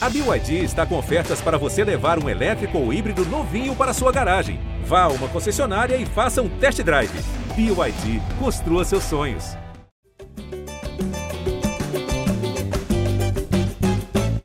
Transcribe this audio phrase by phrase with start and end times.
[0.00, 4.12] A BYD está com ofertas para você levar um elétrico ou híbrido novinho para sua
[4.12, 4.60] garagem.
[4.84, 7.10] Vá a uma concessionária e faça um test drive.
[7.56, 9.56] BYD, construa seus sonhos.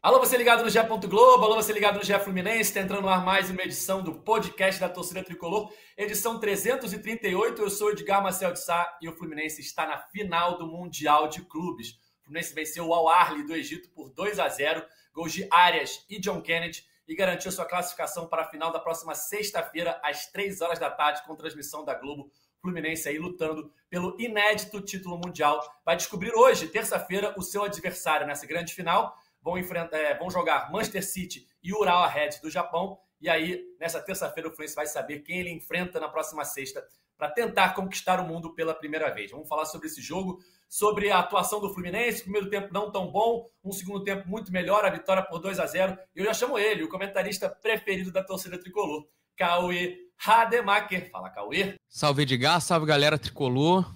[0.02, 0.80] Alô, você ligado no GE.
[1.08, 4.16] Globo, alô, você ligado no GE Fluminense, está entrando no ar mais uma edição do
[4.16, 7.62] podcast da torcida tricolor, edição 338.
[7.62, 11.44] Eu sou Edgar Marcel de Sá e o Fluminense está na final do Mundial de
[11.44, 11.90] Clubes.
[12.22, 14.84] O Fluminense venceu o Al Ahly do Egito por 2 a 0
[15.14, 19.14] gols de Arias e John Kennedy, e garantiu sua classificação para a final da próxima
[19.14, 22.32] sexta-feira, às 3 horas da tarde, com transmissão da Globo.
[22.62, 25.62] Fluminense aí lutando pelo inédito título mundial.
[25.86, 29.18] Vai descobrir hoje, terça-feira, o seu adversário nessa grande final.
[29.42, 32.98] Vão, enfrentar, é, vão jogar Manchester City e Urawa Red do Japão.
[33.20, 36.86] E aí, nessa terça-feira, o Fluminense vai saber quem ele enfrenta na próxima sexta
[37.18, 39.32] para tentar conquistar o mundo pela primeira vez.
[39.32, 40.40] Vamos falar sobre esse jogo,
[40.74, 44.84] sobre a atuação do Fluminense, primeiro tempo não tão bom, um segundo tempo muito melhor,
[44.84, 45.96] a vitória por 2 a 0.
[46.16, 49.06] Eu já chamo ele, o comentarista preferido da torcida tricolor,
[49.38, 51.12] Cauê Rademacher.
[51.12, 51.76] Fala, Cauê.
[51.88, 53.94] Salve Edgar, salve galera tricolor.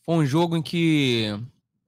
[0.00, 1.38] Foi um jogo em que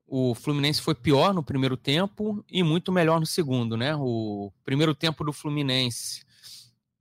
[0.06, 3.96] o Fluminense foi pior no primeiro tempo e muito melhor no segundo, né?
[3.96, 6.22] O primeiro tempo do Fluminense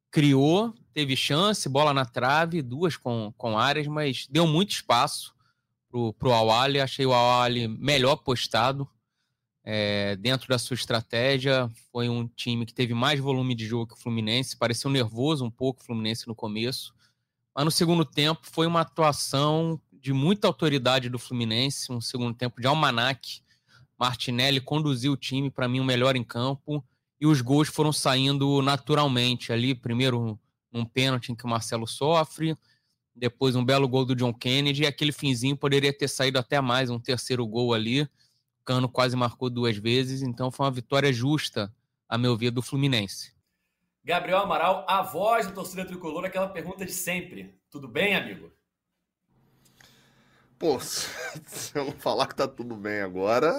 [0.09, 5.34] criou, teve chance, bola na trave, duas com, com áreas, mas deu muito espaço
[6.13, 6.79] para o Awali.
[6.79, 8.87] Achei o Awali melhor postado
[9.63, 11.69] é, dentro da sua estratégia.
[11.91, 14.57] Foi um time que teve mais volume de jogo que o Fluminense.
[14.57, 16.93] Pareceu nervoso um pouco o Fluminense no começo.
[17.55, 21.91] Mas no segundo tempo foi uma atuação de muita autoridade do Fluminense.
[21.91, 23.41] Um segundo tempo de almanac.
[23.97, 26.83] Martinelli conduziu o time, para mim, o melhor em campo.
[27.19, 29.73] E os gols foram saindo naturalmente ali.
[29.73, 30.37] Primeiro,
[30.71, 32.57] um pênalti em que o Marcelo sofre
[33.15, 36.89] depois um belo gol do John Kennedy, e aquele finzinho poderia ter saído até mais,
[36.89, 38.01] um terceiro gol ali.
[38.01, 38.09] O
[38.65, 41.73] Cano quase marcou duas vezes, então foi uma vitória justa,
[42.09, 43.33] a meu ver, do Fluminense.
[44.03, 47.57] Gabriel Amaral, a voz do torcida tricolor, aquela pergunta de sempre.
[47.69, 48.51] Tudo bem, amigo?
[50.59, 53.51] Pô, se eu não falar que tá tudo bem agora,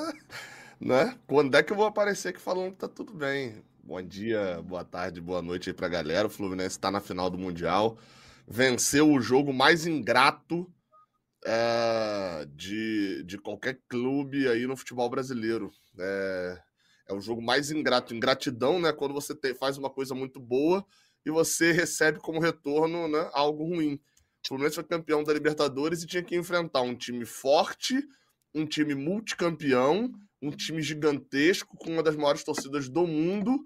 [0.79, 1.19] né?
[1.27, 3.63] Quando é que eu vou aparecer aqui falando que tá tudo bem?
[3.83, 6.27] Bom dia, boa tarde, boa noite aí pra galera.
[6.27, 7.97] O Fluminense tá na final do Mundial
[8.47, 10.73] venceu o jogo mais ingrato
[11.45, 15.73] é, de, de qualquer clube aí no futebol brasileiro.
[15.99, 16.63] É,
[17.09, 18.15] é o jogo mais ingrato.
[18.15, 18.93] Ingratidão, né?
[18.93, 20.85] Quando você te, faz uma coisa muito boa
[21.25, 23.95] e você recebe como retorno né, algo ruim.
[24.45, 28.01] O Fluminense foi campeão da Libertadores e tinha que enfrentar um time forte,
[28.55, 33.59] um time multicampeão, um time gigantesco, com uma das maiores torcidas do mundo,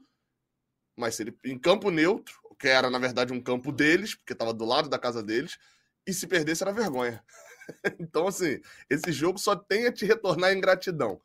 [0.97, 4.67] mas ele em campo neutro, que era, na verdade, um campo deles, porque estava do
[4.67, 5.59] lado da casa deles,
[6.07, 7.25] e se perdesse era vergonha.
[7.99, 11.19] então, assim, esse jogo só tem a te retornar em gratidão.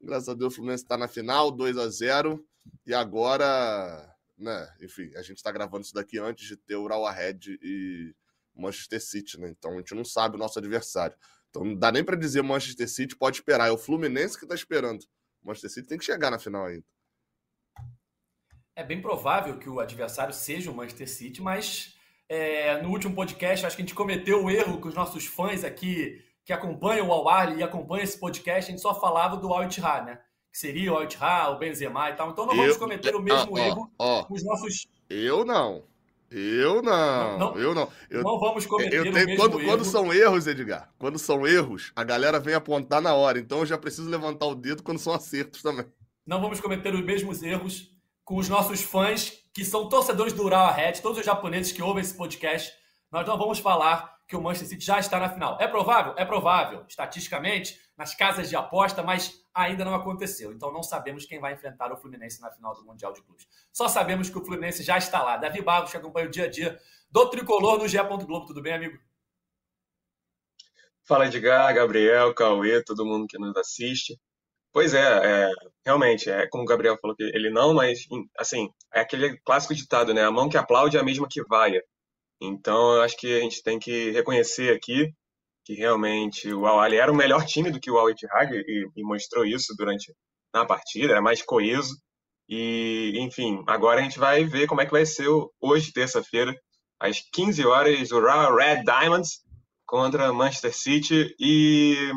[0.00, 2.44] Graças a Deus, o Fluminense está na final, 2 a 0
[2.84, 7.12] e agora, né, enfim, a gente está gravando isso daqui antes de ter o Urawa
[7.12, 8.12] Red e
[8.54, 9.48] Manchester City, né?
[9.48, 11.16] Então a gente não sabe o nosso adversário.
[11.48, 14.54] Então não dá nem para dizer Manchester City pode esperar, é o Fluminense que está
[14.54, 15.04] esperando.
[15.42, 16.84] Manchester City tem que chegar na final ainda.
[18.80, 21.94] É bem provável que o adversário seja o Manchester City, mas
[22.26, 25.64] é, no último podcast acho que a gente cometeu o erro com os nossos fãs
[25.64, 29.64] aqui que acompanham o Al e acompanham esse podcast, a gente só falava do Al
[29.64, 30.18] Ittihad, né?
[30.50, 32.30] Que seria o Al Ittihad, o Benzema e tal.
[32.30, 34.86] Então não vamos eu, cometer o mesmo erro com os nossos...
[35.10, 35.84] Eu não.
[36.30, 37.86] Eu não, não, eu não.
[38.08, 39.68] Eu, não vamos cometer eu tenho, quando, erro.
[39.68, 43.38] quando são erros, Edgar, quando são erros, a galera vem apontar na hora.
[43.38, 45.84] Então eu já preciso levantar o dedo quando são acertos também.
[46.26, 47.99] Não vamos cometer os mesmos erros
[48.30, 52.00] com os nossos fãs que são torcedores do Urawa Red, todos os japoneses que ouvem
[52.00, 52.72] esse podcast.
[53.10, 55.58] Nós não vamos falar que o Manchester City já está na final.
[55.60, 56.14] É provável?
[56.16, 60.52] É provável, estatisticamente, nas casas de aposta, mas ainda não aconteceu.
[60.52, 63.48] Então não sabemos quem vai enfrentar o Fluminense na final do Mundial de Clubes.
[63.72, 65.36] Só sabemos que o Fluminense já está lá.
[65.36, 66.78] Davi Barros, que acompanha o dia a dia
[67.10, 67.98] do Tricolor no GE.
[67.98, 68.46] Globo.
[68.46, 68.96] Tudo bem, amigo?
[71.02, 74.20] Fala, Edgar, Gabriel, Cauê, todo mundo que nos assiste.
[74.72, 75.50] Pois é, é,
[75.84, 78.06] realmente, é como o Gabriel falou que ele não, mas
[78.38, 80.24] assim, é aquele clássico ditado, né?
[80.24, 81.82] A mão que aplaude é a mesma que vaia.
[82.40, 85.12] Então, eu acho que a gente tem que reconhecer aqui
[85.64, 89.02] que realmente o Al era o melhor time do que o Al Ittihad e, e
[89.04, 90.12] mostrou isso durante
[90.54, 91.96] na partida, era mais coeso.
[92.48, 95.28] E, enfim, agora a gente vai ver como é que vai ser
[95.60, 96.54] hoje, terça-feira,
[96.98, 99.42] às 15 horas, o Raw Red Diamonds
[99.86, 101.34] contra Manchester City.
[101.38, 102.12] E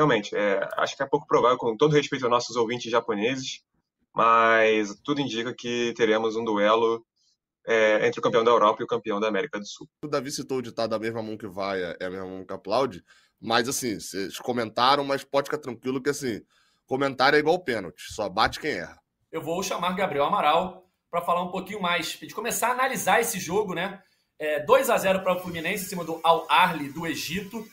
[0.00, 3.62] realmente, é, acho que é pouco provável, com todo respeito aos nossos ouvintes japoneses,
[4.14, 7.04] mas tudo indica que teremos um duelo
[7.66, 9.86] é, entre o campeão da Europa e o campeão da América do Sul.
[10.02, 12.52] O Davi citou o ditado: a mesma mão que vai é a mesma mão que
[12.54, 13.04] aplaude,
[13.38, 16.40] mas assim, vocês comentaram, mas pode ficar tranquilo que assim,
[16.86, 18.98] comentário é igual pênalti, só bate quem erra.
[19.30, 23.38] eu vou chamar Gabriel Amaral para falar um pouquinho mais, de começar a analisar esse
[23.38, 24.00] jogo, né?
[24.38, 27.66] É, 2 a 0 para o Fluminense em cima do Al Arli do Egito.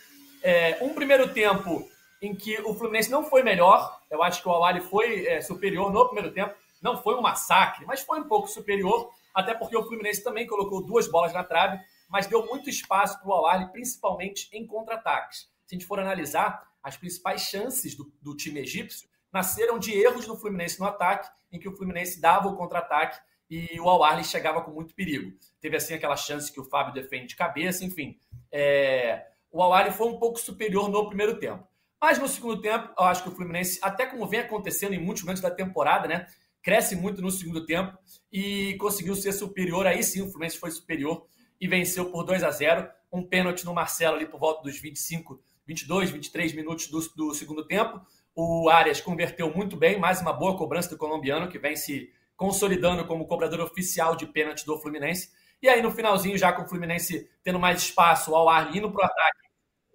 [0.43, 1.87] É, um primeiro tempo
[2.21, 4.01] em que o Fluminense não foi melhor.
[4.09, 6.55] Eu acho que o Al Arli foi é, superior no primeiro tempo.
[6.81, 10.85] Não foi um massacre, mas foi um pouco superior, até porque o Fluminense também colocou
[10.85, 11.79] duas bolas na trave,
[12.09, 15.49] mas deu muito espaço para o Al Arli, principalmente em contra-ataques.
[15.65, 20.25] Se a gente for analisar, as principais chances do, do time egípcio nasceram de erros
[20.25, 23.19] do Fluminense no ataque, em que o Fluminense dava o contra-ataque
[23.49, 25.37] e o Al chegava com muito perigo.
[25.59, 28.19] Teve assim aquela chance que o Fábio defende de cabeça, enfim.
[28.51, 29.25] É...
[29.51, 31.67] O Al foi um pouco superior no primeiro tempo.
[31.99, 35.23] Mas no segundo tempo, eu acho que o Fluminense, até como vem acontecendo em muitos
[35.23, 36.27] momentos da temporada, né?
[36.61, 37.97] Cresce muito no segundo tempo
[38.31, 39.87] e conseguiu ser superior.
[39.87, 41.25] Aí sim, o Fluminense foi superior
[41.59, 45.41] e venceu por 2 a 0 Um pênalti no Marcelo ali por volta dos 25,
[45.65, 47.99] 22, 23 minutos do, do segundo tempo.
[48.35, 53.05] O Arias converteu muito bem, mais uma boa cobrança do colombiano, que vem se consolidando
[53.07, 55.31] como cobrador oficial de pênalti do Fluminense.
[55.59, 59.01] E aí, no finalzinho, já com o Fluminense tendo mais espaço ao ar indo para
[59.01, 59.47] o ataque,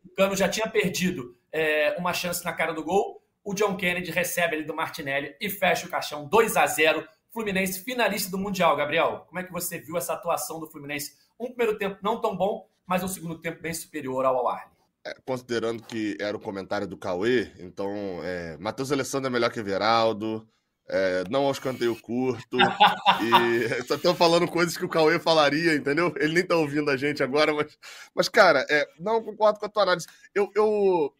[0.04, 3.22] o Cano já tinha perdido é, uma chance na cara do gol.
[3.44, 7.82] O John Kennedy recebe ele do Martinelli e fecha o caixão 2 a 0 Fluminense
[7.82, 8.76] finalista do Mundial.
[8.76, 11.12] Gabriel, como é que você viu essa atuação do Fluminense?
[11.40, 14.72] Um primeiro tempo não tão bom, mas um segundo tempo bem superior ao Al
[15.04, 17.90] é, considerando que era o comentário do Cauê, então
[18.22, 20.46] é, Matheus Alessandro é melhor que Everaldo,
[20.88, 22.56] é, não ao escanteio curto.
[23.20, 26.12] e só estão falando coisas que o Cauê falaria, entendeu?
[26.16, 27.76] Ele nem tá ouvindo a gente agora, mas,
[28.14, 30.06] mas cara, é, não concordo com a tua análise.
[30.34, 31.12] Eu, eu,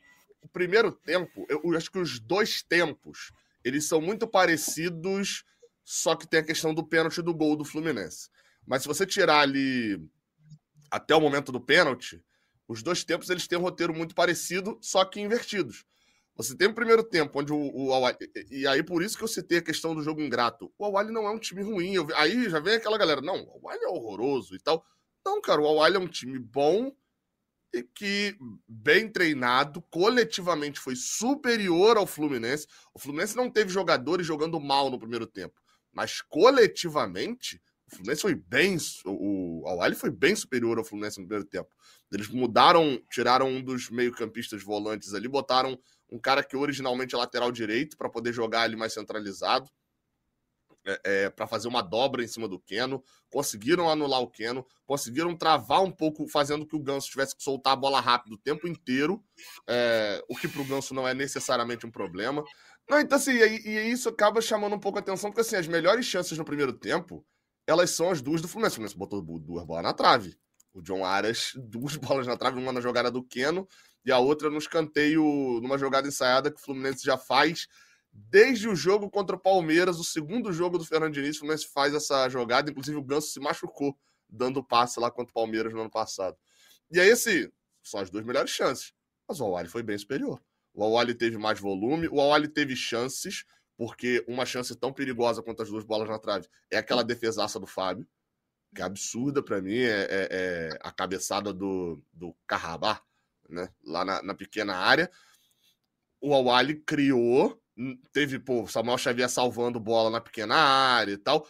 [0.43, 3.33] o primeiro tempo, eu, acho que os dois tempos,
[3.65, 5.45] eles são muito parecidos,
[5.85, 8.29] só que tem a questão do pênalti do gol do Fluminense.
[8.67, 9.99] Mas se você tirar ali
[10.91, 12.23] até o momento do pênalti,
[12.69, 15.85] os dois tempos eles têm um roteiro muito parecido, só que invertidos.
[16.35, 18.17] Você tem o primeiro tempo, onde o, o Awali,
[18.51, 20.73] E aí, por isso que eu citei a questão do jogo ingrato.
[20.79, 21.95] O Awali não é um time ruim.
[21.95, 24.85] Eu, aí já vem aquela galera, não, o Awali é horroroso e tal.
[25.25, 26.91] Não, cara, o Awali é um time bom
[27.73, 28.37] e que,
[28.69, 32.67] bem treinado, coletivamente foi superior ao Fluminense.
[32.95, 35.61] O Fluminense não teve jogadores jogando mal no primeiro tempo,
[35.93, 37.61] mas coletivamente
[37.93, 38.77] o Fluminense foi bem.
[39.05, 41.71] O, Al foi bem superior ao Fluminense no primeiro tempo.
[42.11, 45.79] Eles mudaram, tiraram um dos meio-campistas volantes ali, botaram
[46.11, 49.71] um cara que originalmente é lateral direito para poder jogar ali mais centralizado.
[50.85, 55.37] É, é, para fazer uma dobra em cima do Keno, conseguiram anular o Keno, conseguiram
[55.37, 58.67] travar um pouco, fazendo que o Ganso tivesse que soltar a bola rápido o tempo
[58.67, 59.23] inteiro,
[59.69, 62.43] é, o que para o Ganso não é necessariamente um problema.
[62.91, 65.69] Não, então assim, e, e, isso acaba chamando um pouco a atenção, porque assim, as
[65.69, 67.25] melhores chances no primeiro tempo
[67.67, 68.75] elas são as duas do Fluminense.
[68.75, 70.37] O Fluminense botou duas bolas na trave.
[70.75, 73.69] O John Aras, duas bolas na trave, uma na jogada do Keno
[74.05, 75.23] e a outra no escanteio,
[75.63, 77.69] numa jogada ensaiada que o Fluminense já faz
[78.13, 81.95] desde o jogo contra o Palmeiras, o segundo jogo do Fernando Diniz, o Fluminense faz
[81.95, 83.97] essa jogada, inclusive o Ganso se machucou
[84.29, 86.37] dando passe lá contra o Palmeiras no ano passado.
[86.91, 87.51] E aí, assim,
[87.83, 88.95] são as duas melhores chances.
[89.29, 90.43] Mas o Awali foi bem superior.
[90.75, 93.45] O Awali teve mais volume, o Awali teve chances,
[93.77, 97.67] porque uma chance tão perigosa quanto as duas bolas na trave é aquela defesaça do
[97.67, 98.07] Fábio,
[98.75, 103.03] que é absurda para mim, é, é, é, a cabeçada do, do Carrabá,
[103.49, 105.11] né, lá na, na pequena área.
[106.21, 107.62] O Awali criou,
[108.13, 111.47] teve, pô, Samuel Xavier salvando bola na pequena área e tal.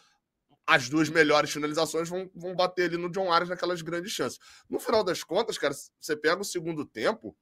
[0.67, 4.39] As duas melhores finalizações vão, vão bater ali no John Arias naquelas grandes chances.
[4.69, 7.37] No final das contas, cara, você pega o segundo tempo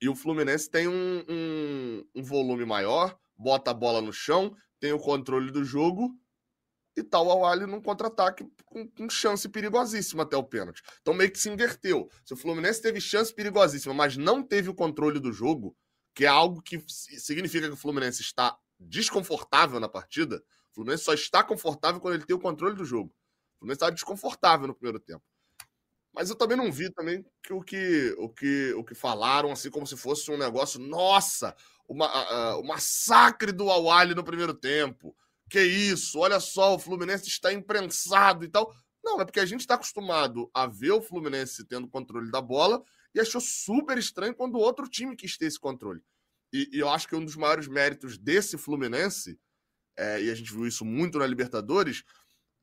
[0.00, 4.92] e o Fluminense tem um, um, um volume maior, bota a bola no chão, tem
[4.92, 6.14] o controle do jogo
[6.96, 10.82] e tal ao Ali num contra-ataque com, com, chance perigosíssima até o pênalti.
[11.00, 12.08] Então meio que se inverteu.
[12.24, 15.76] Se o Fluminense teve chance perigosíssima, mas não teve o controle do jogo,
[16.18, 21.14] que é algo que significa que o Fluminense está desconfortável na partida, o Fluminense só
[21.14, 23.14] está confortável quando ele tem o controle do jogo.
[23.54, 25.22] O Fluminense estava desconfortável no primeiro tempo.
[26.12, 29.70] Mas eu também não vi também que o que, o que, o que falaram, assim,
[29.70, 31.54] como se fosse um negócio, nossa,
[31.86, 32.08] uma,
[32.56, 35.14] uh, o massacre do Awali no primeiro tempo.
[35.48, 38.74] Que isso, olha só, o Fluminense está imprensado e tal.
[39.04, 42.82] Não, é porque a gente está acostumado a ver o Fluminense tendo controle da bola
[43.14, 46.02] e achou super estranho quando outro time quis ter esse controle.
[46.52, 49.38] E, e eu acho que um dos maiores méritos desse Fluminense,
[49.96, 52.04] é, e a gente viu isso muito na Libertadores,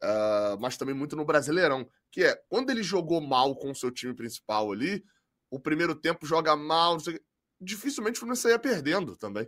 [0.04, 3.92] uh, mas também muito no Brasileirão, que é quando ele jogou mal com o seu
[3.92, 5.04] time principal ali,
[5.52, 6.98] o primeiro tempo joga mal,
[7.62, 9.48] dificilmente o Fluminense ia perdendo também.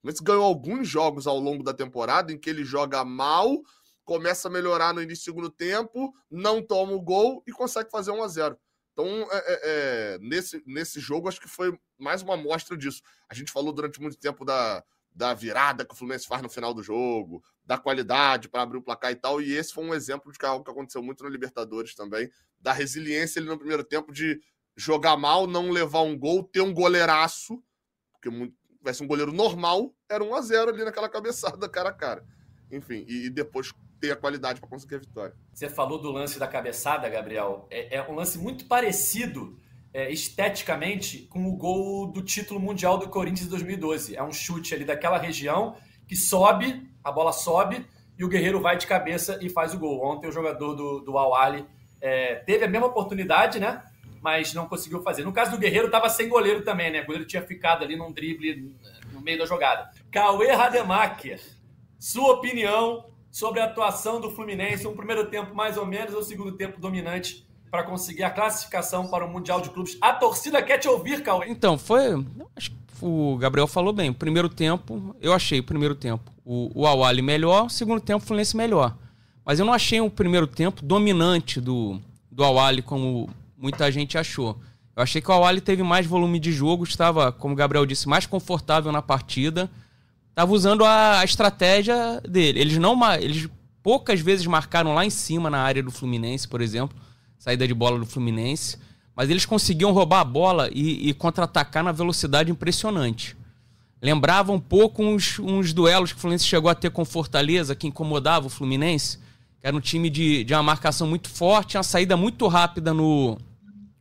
[0.00, 3.60] Fluminense ganhou alguns jogos ao longo da temporada em que ele joga mal,
[4.04, 8.10] começa a melhorar no início do segundo tempo, não toma o gol e consegue fazer
[8.10, 8.58] 1 a 0
[8.98, 13.00] Então, é, é, é, nesse, nesse jogo, acho que foi mais uma amostra disso.
[13.28, 14.82] A gente falou durante muito tempo da,
[15.14, 18.82] da virada que o Fluminense faz no final do jogo, da qualidade para abrir o
[18.82, 19.40] placar e tal.
[19.40, 22.28] E esse foi um exemplo de algo que aconteceu muito na Libertadores também,
[22.58, 24.40] da resiliência ali no primeiro tempo de
[24.76, 27.62] jogar mal, não levar um gol, ter um goleiraço,
[28.14, 32.26] porque tivesse um goleiro normal, era 1 a 0 ali naquela cabeçada cara a cara.
[32.68, 35.34] Enfim, e, e depois ter a qualidade para conseguir a vitória.
[35.52, 37.66] Você falou do lance da cabeçada, Gabriel.
[37.70, 39.58] É, é um lance muito parecido
[39.92, 44.16] é, esteticamente com o gol do título mundial do Corinthians de 2012.
[44.16, 45.76] É um chute ali daquela região
[46.06, 47.86] que sobe, a bola sobe
[48.18, 50.04] e o Guerreiro vai de cabeça e faz o gol.
[50.04, 51.32] Ontem o jogador do, do Al
[52.00, 53.82] é, teve a mesma oportunidade, né?
[54.20, 55.24] Mas não conseguiu fazer.
[55.24, 57.02] No caso do Guerreiro, estava sem goleiro também, né?
[57.02, 58.74] O goleiro tinha ficado ali num drible
[59.12, 59.90] no meio da jogada.
[60.10, 61.40] Cauê Rademacher,
[61.98, 66.24] sua opinião sobre a atuação do Fluminense, um primeiro tempo mais ou menos, ou um
[66.24, 69.98] segundo tempo dominante para conseguir a classificação para o Mundial de Clubes.
[70.00, 71.46] A torcida quer te ouvir, Cauê.
[71.48, 72.24] Então, foi.
[72.56, 74.12] Acho que o Gabriel falou bem.
[74.12, 78.26] Primeiro tempo, eu achei o primeiro tempo o, o Awali melhor, o segundo tempo o
[78.26, 78.96] Fluminense melhor.
[79.44, 84.58] Mas eu não achei o primeiro tempo dominante do, do Awali, como muita gente achou.
[84.96, 88.08] Eu achei que o Awali teve mais volume de jogo, estava, como o Gabriel disse,
[88.08, 89.70] mais confortável na partida.
[90.38, 92.60] Estava usando a, a, estratégia dele.
[92.60, 93.48] Eles não eles
[93.82, 96.96] poucas vezes marcaram lá em cima na área do Fluminense, por exemplo
[97.38, 98.76] saída de bola do Fluminense.
[99.16, 103.36] Mas eles conseguiam roubar a bola e, e contra-atacar na velocidade impressionante.
[104.00, 107.88] Lembrava um pouco uns, uns duelos que o Fluminense chegou a ter com Fortaleza, que
[107.88, 109.18] incomodava o Fluminense.
[109.60, 113.36] Que era um time de, de uma marcação muito forte, uma saída muito rápida no,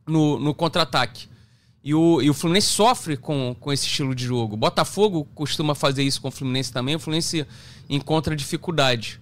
[0.06, 1.27] no, no contra-ataque.
[1.84, 4.55] E o, e o Fluminense sofre com, com esse estilo de jogo.
[4.55, 6.96] O Botafogo costuma fazer isso com o Fluminense também.
[6.96, 7.46] O Fluminense
[7.89, 9.22] encontra dificuldade.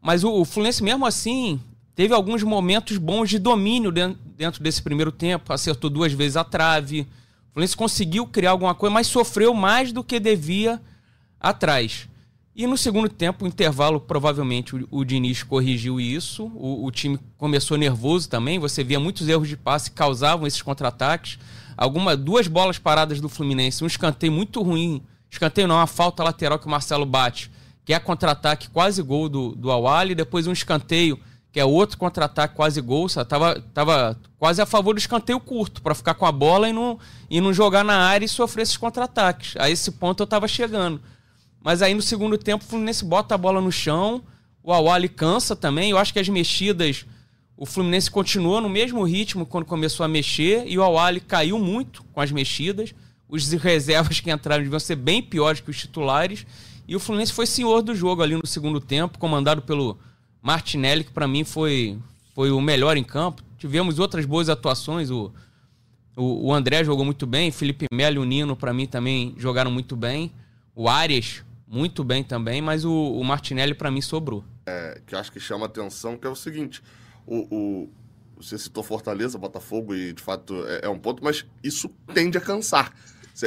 [0.00, 1.60] Mas o, o Fluminense, mesmo assim,
[1.94, 7.02] teve alguns momentos bons de domínio dentro desse primeiro tempo, acertou duas vezes a trave.
[7.50, 10.80] O Fluminense conseguiu criar alguma coisa, mas sofreu mais do que devia
[11.40, 12.08] atrás.
[12.54, 16.44] E no segundo tempo, o intervalo, provavelmente o, o Diniz corrigiu isso.
[16.54, 18.58] O, o, time começou nervoso também.
[18.58, 21.38] Você via muitos erros de passe que causavam esses contra-ataques.
[21.76, 25.02] Alguma, duas bolas paradas do Fluminense, um escanteio muito ruim.
[25.30, 27.50] Escanteio não, uma falta lateral que o Marcelo bate,
[27.84, 30.14] que é contra-ataque quase gol do, do Awali.
[30.14, 31.18] Depois um escanteio
[31.52, 33.28] que é outro contra-ataque quase gol, sabe?
[33.28, 36.98] Tava, tava quase a favor do escanteio curto, para ficar com a bola e não,
[37.28, 39.54] e não jogar na área e sofrer esses contra-ataques.
[39.58, 41.00] A esse ponto eu tava chegando.
[41.62, 44.22] Mas aí no segundo tempo o Fluminense bota a bola no chão,
[44.62, 45.90] o Awali cansa também.
[45.90, 47.04] Eu acho que as mexidas,
[47.62, 52.02] o Fluminense continuou no mesmo ritmo quando começou a mexer e o Awali caiu muito
[52.12, 52.92] com as mexidas.
[53.28, 56.44] Os reservas que entraram deviam ser bem piores que os titulares.
[56.88, 59.96] E o Fluminense foi senhor do jogo ali no segundo tempo, comandado pelo
[60.42, 61.96] Martinelli, que para mim foi,
[62.34, 63.44] foi o melhor em campo.
[63.56, 65.08] Tivemos outras boas atuações.
[65.08, 65.32] O,
[66.16, 67.52] o, o André jogou muito bem.
[67.52, 70.32] Felipe Melo e o Nino, para mim, também jogaram muito bem.
[70.74, 72.60] O Arias, muito bem também.
[72.60, 74.42] Mas o, o Martinelli, para mim, sobrou.
[74.66, 76.82] É, que acho que chama atenção, que é o seguinte.
[77.26, 77.88] O, o,
[78.36, 82.40] você citou Fortaleza, Botafogo, e de fato é, é um ponto, mas isso tende a
[82.40, 82.92] cansar.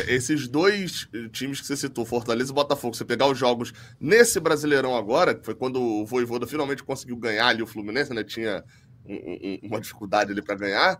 [0.07, 4.95] Esses dois times que você citou, Fortaleza e Botafogo, você pegar os jogos nesse Brasileirão
[4.95, 8.23] agora, que foi quando o Voivoda finalmente conseguiu ganhar ali o Fluminense, né?
[8.23, 8.63] Tinha
[9.05, 10.99] um, um, uma dificuldade ali para ganhar.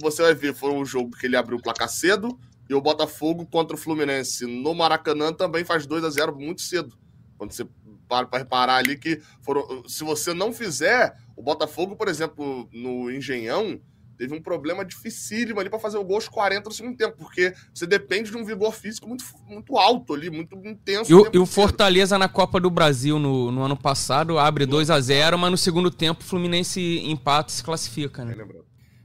[0.00, 2.36] Você vai ver, foi um jogo que ele abriu o placar cedo
[2.68, 6.98] e o Botafogo contra o Fluminense no Maracanã também faz 2 a 0 muito cedo.
[7.36, 7.66] Quando você
[8.08, 13.08] para para reparar ali que foram, se você não fizer, o Botafogo, por exemplo, no
[13.08, 13.80] Engenhão,
[14.18, 17.54] teve um problema dificílimo ali para fazer o gol aos 40 no segundo tempo, porque
[17.72, 21.08] você depende de um vigor físico muito, muito alto ali, muito intenso.
[21.08, 24.90] E o, e o Fortaleza na Copa do Brasil no, no ano passado abre 2
[24.90, 28.36] a 0 mas no segundo tempo o Fluminense empata e se classifica, né?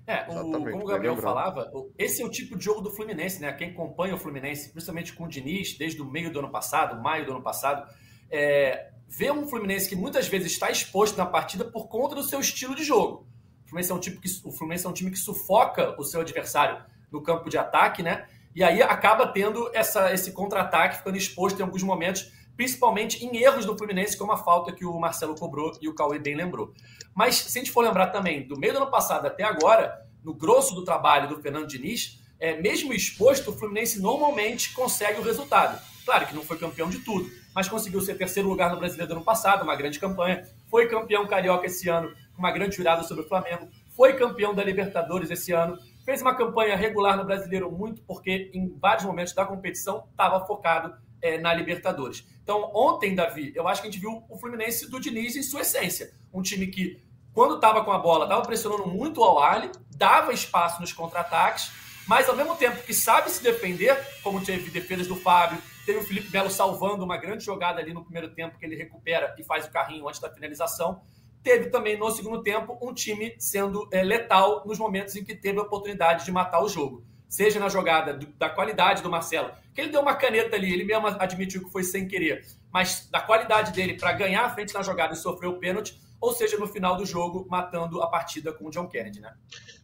[0.07, 3.53] É, o, como o Gabriel falava, esse é o tipo de jogo do Fluminense, né?
[3.53, 7.25] Quem acompanha o Fluminense, principalmente com o Diniz, desde o meio do ano passado, maio
[7.25, 7.87] do ano passado,
[8.31, 12.39] é, vê um Fluminense que muitas vezes está exposto na partida por conta do seu
[12.39, 13.27] estilo de jogo.
[13.65, 16.83] Fluminense é um, tipo que, o Fluminense é um time que sufoca o seu adversário
[17.11, 18.27] no campo de ataque, né?
[18.55, 23.65] E aí acaba tendo essa, esse contra-ataque, ficando exposto em alguns momentos, principalmente em erros
[23.65, 26.73] do Fluminense, como a falta que o Marcelo cobrou e o Cauê bem lembrou.
[27.13, 30.33] Mas se a gente for lembrar também, do meio do ano passado até agora, no
[30.33, 35.79] grosso do trabalho do Fernando Diniz, é, mesmo exposto, o Fluminense normalmente consegue o resultado.
[36.03, 39.23] Claro que não foi campeão de tudo, mas conseguiu ser terceiro lugar no Brasileiro ano
[39.23, 40.43] passado, uma grande campanha.
[40.69, 45.29] Foi campeão carioca esse ano uma grande virada sobre o Flamengo, foi campeão da Libertadores
[45.29, 50.05] esse ano, fez uma campanha regular no Brasileiro muito porque em vários momentos da competição
[50.11, 52.25] estava focado é, na Libertadores.
[52.43, 55.61] Então, ontem, Davi, eu acho que a gente viu o Fluminense do Diniz em sua
[55.61, 56.11] essência.
[56.33, 57.01] Um time que,
[57.33, 61.71] quando estava com a bola, estava pressionando muito ao Ali, dava espaço nos contra-ataques,
[62.05, 66.03] mas ao mesmo tempo que sabe se defender, como teve defesas do Fábio, Teve o
[66.03, 69.65] Felipe Melo salvando uma grande jogada ali no primeiro tempo, que ele recupera e faz
[69.65, 71.01] o carrinho antes da finalização.
[71.43, 75.59] Teve também no segundo tempo um time sendo é, letal nos momentos em que teve
[75.59, 77.03] a oportunidade de matar o jogo.
[77.27, 80.85] Seja na jogada do, da qualidade do Marcelo, que ele deu uma caneta ali, ele
[80.85, 84.83] mesmo admitiu que foi sem querer, mas da qualidade dele para ganhar a frente na
[84.83, 88.67] jogada e sofrer o pênalti, ou seja, no final do jogo, matando a partida com
[88.67, 89.33] o John Kennedy, né?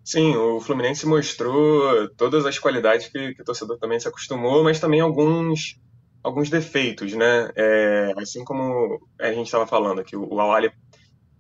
[0.06, 4.80] Sim, o Fluminense mostrou todas as qualidades que, que o torcedor também se acostumou, mas
[4.80, 5.78] também alguns,
[6.24, 7.50] alguns defeitos, né?
[7.56, 10.72] É, assim como a gente estava falando que o, Awali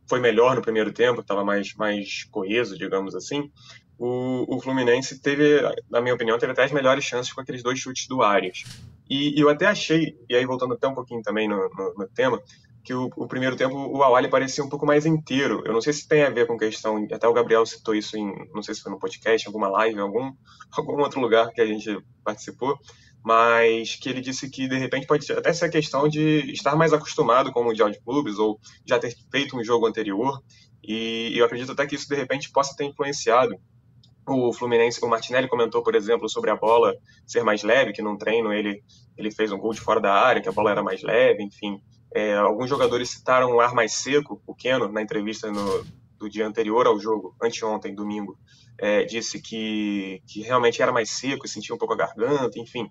[0.07, 3.51] foi melhor no primeiro tempo, estava mais, mais coeso, digamos assim.
[3.97, 7.79] O, o, Fluminense teve, na minha opinião, teve até as melhores chances com aqueles dois
[7.79, 8.63] chutes do Arias.
[9.09, 12.07] E, e eu até achei, e aí voltando até um pouquinho também no, no, no
[12.07, 12.41] tema,
[12.83, 15.61] que o, o, primeiro tempo o Awali parecia um pouco mais inteiro.
[15.65, 18.49] Eu não sei se tem a ver com questão, até o Gabriel citou isso em,
[18.53, 20.31] não sei se foi no podcast, alguma live, algum,
[20.71, 22.79] algum outro lugar que a gente participou,
[23.23, 26.93] mas que ele disse que de repente pode até ser a questão de estar mais
[26.93, 30.41] acostumado com o Mundial de Clubes ou já ter feito um jogo anterior.
[30.83, 33.59] E eu acredito até que isso de repente possa ter influenciado
[34.29, 36.93] o Fluminense, o Martinelli comentou, por exemplo, sobre a bola
[37.25, 38.83] ser mais leve, que num treino ele,
[39.17, 41.81] ele fez um gol de fora da área, que a bola era mais leve, enfim.
[42.13, 45.83] É, alguns jogadores citaram o ar mais seco, o Keno, na entrevista no,
[46.19, 48.37] do dia anterior ao jogo, anteontem, domingo,
[48.77, 52.89] é, disse que, que realmente era mais seco sentia um pouco a garganta, enfim.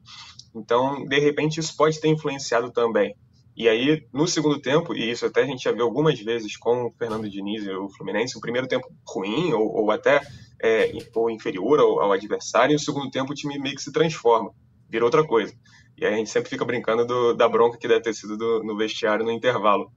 [0.54, 3.14] Então, de repente, isso pode ter influenciado também.
[3.56, 6.86] E aí, no segundo tempo, e isso até a gente já viu algumas vezes com
[6.86, 10.20] o Fernando Diniz e o Fluminense, o primeiro tempo ruim ou, ou até
[10.62, 13.92] é, ou inferior ao, ao, adversário, e no segundo tempo o time meio que se
[13.92, 14.52] transforma,
[14.88, 15.52] vira outra coisa.
[15.96, 18.62] E aí a gente sempre fica brincando do, da bronca que deve ter sido do,
[18.62, 19.90] no vestiário no intervalo.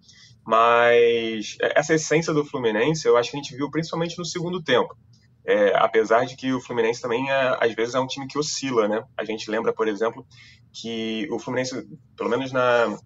[0.46, 4.96] Mas essa essência do Fluminense, eu acho que a gente viu principalmente no segundo tempo.
[5.44, 8.88] É, apesar de que o Fluminense também, é, às vezes, é um time que oscila,
[8.88, 9.04] né?
[9.18, 10.26] A gente lembra, por exemplo,
[10.72, 12.98] que o Fluminense, pelo menos na,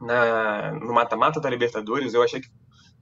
[0.00, 2.48] na no mata-mata da Libertadores, eu achei que,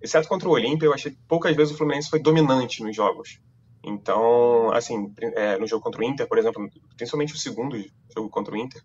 [0.01, 3.39] exceto contra o Olímpia, eu achei que poucas vezes o Fluminense foi dominante nos jogos.
[3.83, 7.77] Então, assim, é, no jogo contra o Inter, por exemplo, principalmente o segundo
[8.15, 8.83] jogo contra o Inter,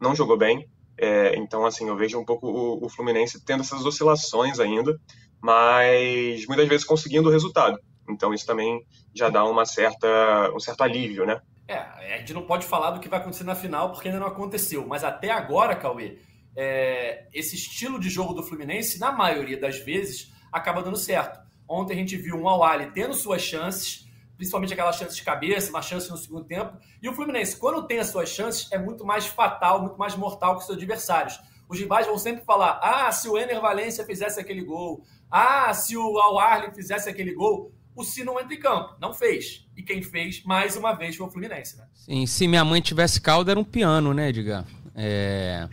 [0.00, 0.68] não jogou bem.
[0.98, 5.00] É, então, assim, eu vejo um pouco o, o, Fluminense tendo essas oscilações ainda,
[5.40, 7.78] mas muitas vezes conseguindo o resultado.
[8.08, 11.40] Então, isso também já dá uma certa, um certo alívio, né?
[11.66, 11.76] É,
[12.14, 14.86] a gente não pode falar do que vai acontecer na final porque ainda não aconteceu.
[14.86, 16.18] Mas até agora, Cauê,
[16.54, 21.40] é, esse estilo de jogo do Fluminense, na maioria das vezes, acaba dando certo.
[21.68, 24.06] Ontem a gente viu um Awali tendo suas chances,
[24.42, 26.76] principalmente aquela chance de cabeça, uma chance no segundo tempo.
[27.00, 30.54] E o Fluminense, quando tem as suas chances, é muito mais fatal, muito mais mortal
[30.54, 31.38] que os seus adversários.
[31.68, 35.96] Os rivais vão sempre falar: ah, se o Ener Valência fizesse aquele gol, ah, se
[35.96, 37.72] o Al fizesse aquele gol.
[37.94, 39.68] O Si não entra em campo, não fez.
[39.76, 41.76] E quem fez, mais uma vez, foi o Fluminense.
[41.76, 41.86] Né?
[41.92, 44.64] Sim, se minha mãe tivesse caldo, era um piano, né, Edgar?
[44.94, 45.68] É,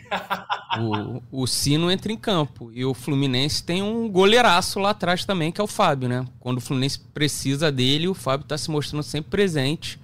[1.31, 2.71] o, o Sino entra em campo.
[2.73, 6.25] E o Fluminense tem um goleiraço lá atrás também, que é o Fábio, né?
[6.39, 9.99] Quando o Fluminense precisa dele, o Fábio está se mostrando sempre presente.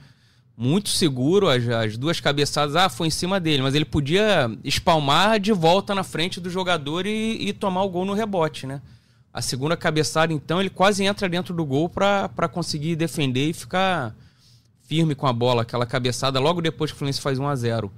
[0.57, 5.37] Muito seguro, as, as, duas cabeçadas, ah, foi em cima dele, mas ele podia espalmar
[5.37, 8.81] de volta na frente do jogador e, e tomar o gol no rebote, né?
[9.33, 14.15] A segunda cabeçada, então, ele quase entra dentro do gol para conseguir defender e ficar
[14.87, 15.63] firme com a bola.
[15.63, 17.91] Aquela cabeçada logo depois que o Fluminense faz 1 a 0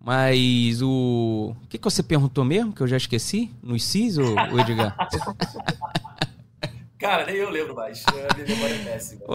[0.00, 1.54] mas o.
[1.62, 2.72] O que, que você perguntou mesmo?
[2.72, 3.50] Que eu já esqueci?
[3.62, 4.96] Nos CIS, ou, Edgar?
[6.98, 8.02] Cara, nem eu lembro mais.
[8.06, 9.22] A minha memória é péssima.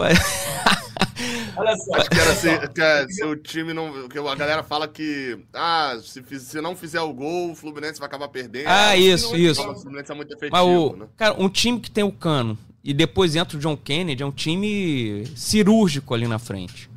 [1.56, 1.94] Olha só.
[1.94, 4.08] Acho que era se, que, se o time não.
[4.08, 5.38] Que a galera fala que.
[5.52, 8.66] Ah, se, se não fizer o gol, o Fluminense vai acabar perdendo.
[8.66, 9.62] Ah, isso, isso.
[9.62, 10.52] O Fluminense é muito efetivo.
[10.52, 11.06] Mas o, né?
[11.16, 14.32] Cara, um time que tem o cano e depois entra o John Kennedy é um
[14.32, 16.90] time cirúrgico ali na frente.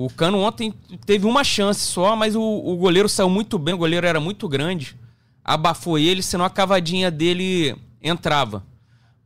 [0.00, 0.72] O Cano ontem
[1.04, 4.48] teve uma chance só, mas o, o goleiro saiu muito bem, o goleiro era muito
[4.48, 4.94] grande.
[5.44, 8.62] Abafou ele, senão a cavadinha dele entrava.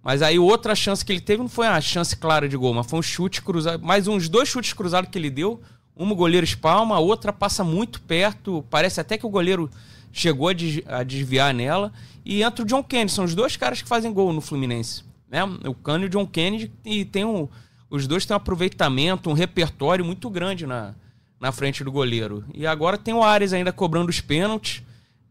[0.03, 2.87] Mas aí outra chance que ele teve não foi uma chance clara de gol, mas
[2.87, 3.85] foi um chute cruzado.
[3.85, 5.61] Mais uns dois chutes cruzados que ele deu.
[5.95, 8.65] Uma o goleiro espalma, a outra passa muito perto.
[8.71, 9.69] Parece até que o goleiro
[10.11, 11.93] chegou a, desviar nela.
[12.25, 13.13] E entra o John Kennedy.
[13.13, 15.05] São os dois caras que fazem gol no Fluminense.
[15.29, 15.45] Né?
[15.67, 16.73] O Cano e o John Kennedy.
[16.83, 17.47] E tem um
[17.93, 20.95] os dois têm um aproveitamento, um repertório muito grande na,
[21.39, 22.43] na frente do goleiro.
[22.55, 24.83] E agora tem o Ares ainda cobrando os pênaltis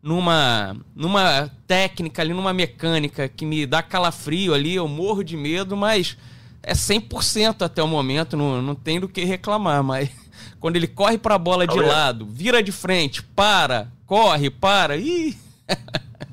[0.01, 5.75] numa, numa técnica ali, numa mecânica que me dá calafrio ali, eu morro de medo,
[5.75, 6.15] mas
[6.61, 10.11] é 100% até o momento, não, não tem do que reclamar, mas
[10.61, 15.35] quando ele corre para a bola de lado, vira de frente, para, corre, para, ih...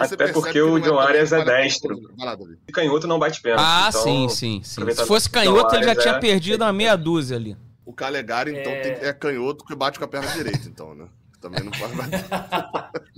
[0.00, 1.96] Até porque o John Arias é destro.
[2.66, 3.62] E canhoto não bate pênalti.
[3.64, 4.90] Ah, então, sim, sim, sim.
[4.90, 6.18] Se fosse canhoto, ele já tinha é...
[6.18, 7.56] perdido a meia dúzia ali.
[7.84, 8.80] O Calegari, então, é...
[8.80, 11.06] Tem, é canhoto que bate com a perna direita, então, né?
[11.40, 12.24] também não pode bater.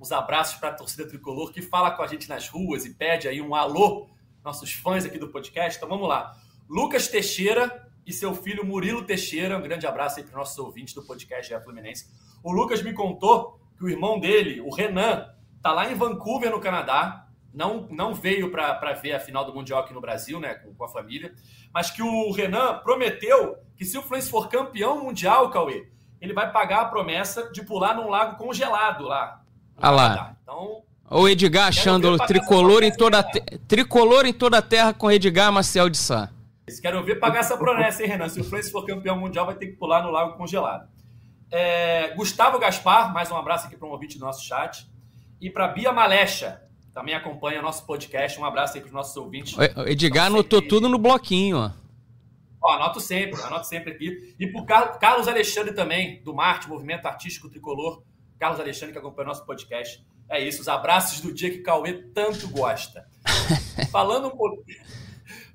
[0.00, 3.28] Uns abraços para a torcida tricolor que fala com a gente nas ruas e pede
[3.28, 4.08] aí um alô,
[4.44, 5.78] nossos fãs aqui do podcast.
[5.78, 6.36] Então vamos lá.
[6.68, 9.56] Lucas Teixeira e seu filho Murilo Teixeira.
[9.56, 12.10] Um grande abraço aí para os nossos ouvintes do podcast da Fluminense.
[12.42, 15.26] O Lucas me contou que o irmão dele, o Renan,
[15.64, 17.26] tá lá em Vancouver, no Canadá.
[17.52, 20.84] Não, não veio para ver a final do Mundial aqui no Brasil, né, com, com,
[20.84, 21.32] a família.
[21.72, 25.88] Mas que o Renan prometeu que se o Fluminense for campeão mundial, Cauê,
[26.20, 29.40] ele vai pagar a promessa de pular num lago congelado lá.
[29.78, 30.36] Ah lá.
[30.42, 33.40] Então, o Edgar achando tricolor em, toda te...
[33.66, 36.28] tricolor em toda a terra com Edgar Marcel de Sá.
[36.82, 38.28] Quero ver pagar essa promessa, hein, Renan?
[38.28, 40.88] Se o Fluminense for campeão mundial, vai ter que pular no lago congelado.
[41.50, 44.92] É, Gustavo Gaspar, mais um abraço aqui para um ouvinte do nosso chat.
[45.44, 46.62] E para Bia Malecha,
[46.94, 48.40] também acompanha nosso podcast.
[48.40, 49.54] Um abraço aí para os nossos ouvintes.
[49.54, 50.70] O Edgar anotou sempre...
[50.70, 51.70] tudo no bloquinho, ó.
[52.62, 52.72] ó.
[52.76, 54.34] Anoto sempre, anoto sempre aqui.
[54.40, 58.02] E para Carlos Alexandre também, do Marte, Movimento Artístico Tricolor.
[58.38, 60.02] Carlos Alexandre, que acompanha nosso podcast.
[60.30, 63.06] É isso, os abraços do dia que Cauê tanto gosta.
[63.92, 64.80] falando, um pouquinho,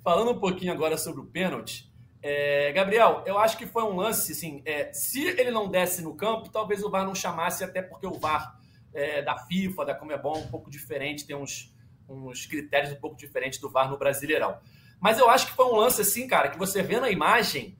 [0.03, 4.33] falando um pouquinho agora sobre o pênalti, é, Gabriel, eu acho que foi um lance,
[4.33, 8.05] assim, é, se ele não desse no campo, talvez o VAR não chamasse, até porque
[8.05, 8.58] o VAR
[8.93, 11.73] é, da FIFA, da Comebol, é um pouco diferente, tem uns,
[12.07, 14.57] uns critérios um pouco diferentes do VAR no Brasileirão.
[14.99, 17.77] Mas eu acho que foi um lance, assim, cara, que você vê na imagem,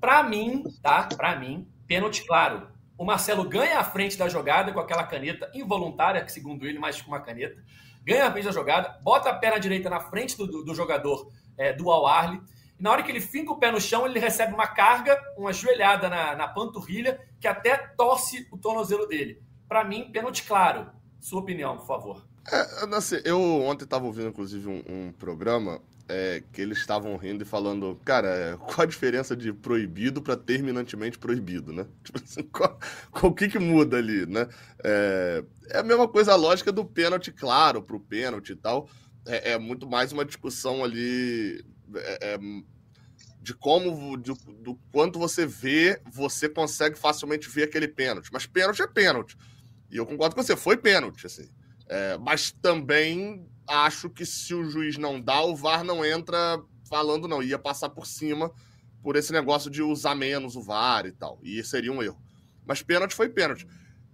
[0.00, 1.08] para mim, tá?
[1.16, 2.68] Para mim, pênalti claro.
[2.96, 7.00] O Marcelo ganha a frente da jogada com aquela caneta involuntária, que segundo ele, mais
[7.02, 7.62] com uma caneta.
[8.02, 11.30] Ganha a frente da jogada, bota a perna direita na frente do, do, do jogador
[11.56, 12.40] é, do Al-Arli
[12.78, 16.08] na hora que ele finca o pé no chão, ele recebe uma carga, uma joelhada
[16.08, 19.40] na, na panturrilha, que até torce o tornozelo dele.
[19.68, 20.90] Para mim, pênalti claro.
[21.20, 22.26] Sua opinião, por favor.
[22.50, 27.42] É, assim, eu ontem estava ouvindo, inclusive, um, um programa é, que eles estavam rindo
[27.42, 31.86] e falando, cara, qual a diferença de proibido para terminantemente proibido, né?
[32.04, 32.78] Tipo assim, qual,
[33.10, 34.46] qual que, que muda ali, né?
[34.82, 38.88] É, é, a mesma coisa a lógica do pênalti claro para o pênalti e tal.
[39.26, 42.38] É, é, muito mais uma discussão ali é, é,
[43.40, 48.28] de como, de, do quanto você vê, você consegue facilmente ver aquele pênalti.
[48.30, 49.38] Mas pênalti é pênalti.
[49.90, 51.48] E eu concordo com você, foi pênalti, assim.
[51.88, 57.28] É, mas também acho que se o juiz não dá, o VAR não entra falando,
[57.28, 57.42] não.
[57.42, 58.50] Ia passar por cima
[59.02, 61.38] por esse negócio de usar menos o VAR e tal.
[61.42, 62.20] E seria um erro.
[62.64, 63.66] Mas pênalti foi pênalti.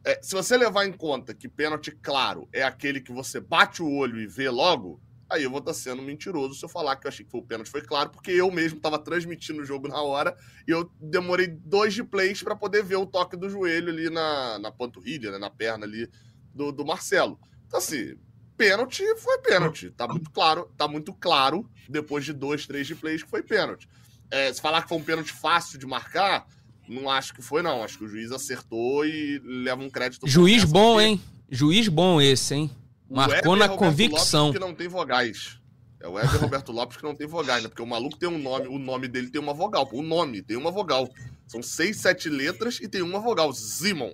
[0.04, 3.90] É, se você levar em conta que pênalti claro é aquele que você bate o
[3.90, 5.00] olho e vê logo,
[5.30, 7.44] aí eu vou estar sendo mentiroso se eu falar que eu achei que foi o
[7.44, 7.70] pênalti.
[7.70, 11.94] Foi claro, porque eu mesmo estava transmitindo o jogo na hora e eu demorei dois
[11.94, 15.48] de plays para poder ver o toque do joelho ali na, na panturrilha, né, na
[15.48, 16.10] perna ali
[16.54, 17.38] do, do Marcelo.
[17.66, 18.16] Então, assim,
[18.56, 19.90] pênalti foi pênalti.
[19.90, 23.88] Tá muito claro, tá muito claro, depois de dois, três de plays, que foi pênalti.
[24.30, 26.46] É, se falar que foi um pênalti fácil de marcar,
[26.88, 27.82] não acho que foi, não.
[27.82, 30.26] Acho que o juiz acertou e leva um crédito.
[30.26, 31.06] Juiz bom, porque...
[31.06, 31.22] hein?
[31.48, 32.70] Juiz bom esse, hein?
[33.10, 34.46] Marcou na convicção.
[34.46, 35.58] Lopes que não tem vogais.
[36.00, 37.68] É o Weber Roberto Lopes que não tem vogais, né?
[37.68, 39.88] Porque o maluco tem um nome, o nome dele tem uma vogal.
[39.92, 41.08] O nome tem uma vogal.
[41.46, 43.52] São seis, sete letras e tem uma vogal.
[43.52, 44.12] Zimon.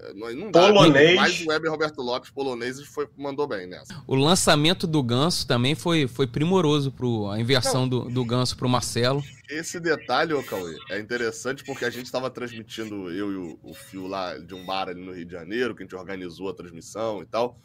[0.00, 0.68] É, não, não dá.
[0.68, 1.16] Polonês.
[1.16, 4.02] Mas o Weber Roberto Lopes, polonês, foi, mandou bem nessa.
[4.06, 8.68] O lançamento do Ganso também foi, foi primoroso pro, a inversão do, do Ganso pro
[8.68, 9.22] Marcelo.
[9.48, 13.74] Esse detalhe, ô Cauê, é interessante porque a gente estava transmitindo, eu e o, o
[13.74, 16.54] Fio lá de um bar ali no Rio de Janeiro, que a gente organizou a
[16.54, 17.58] transmissão e tal.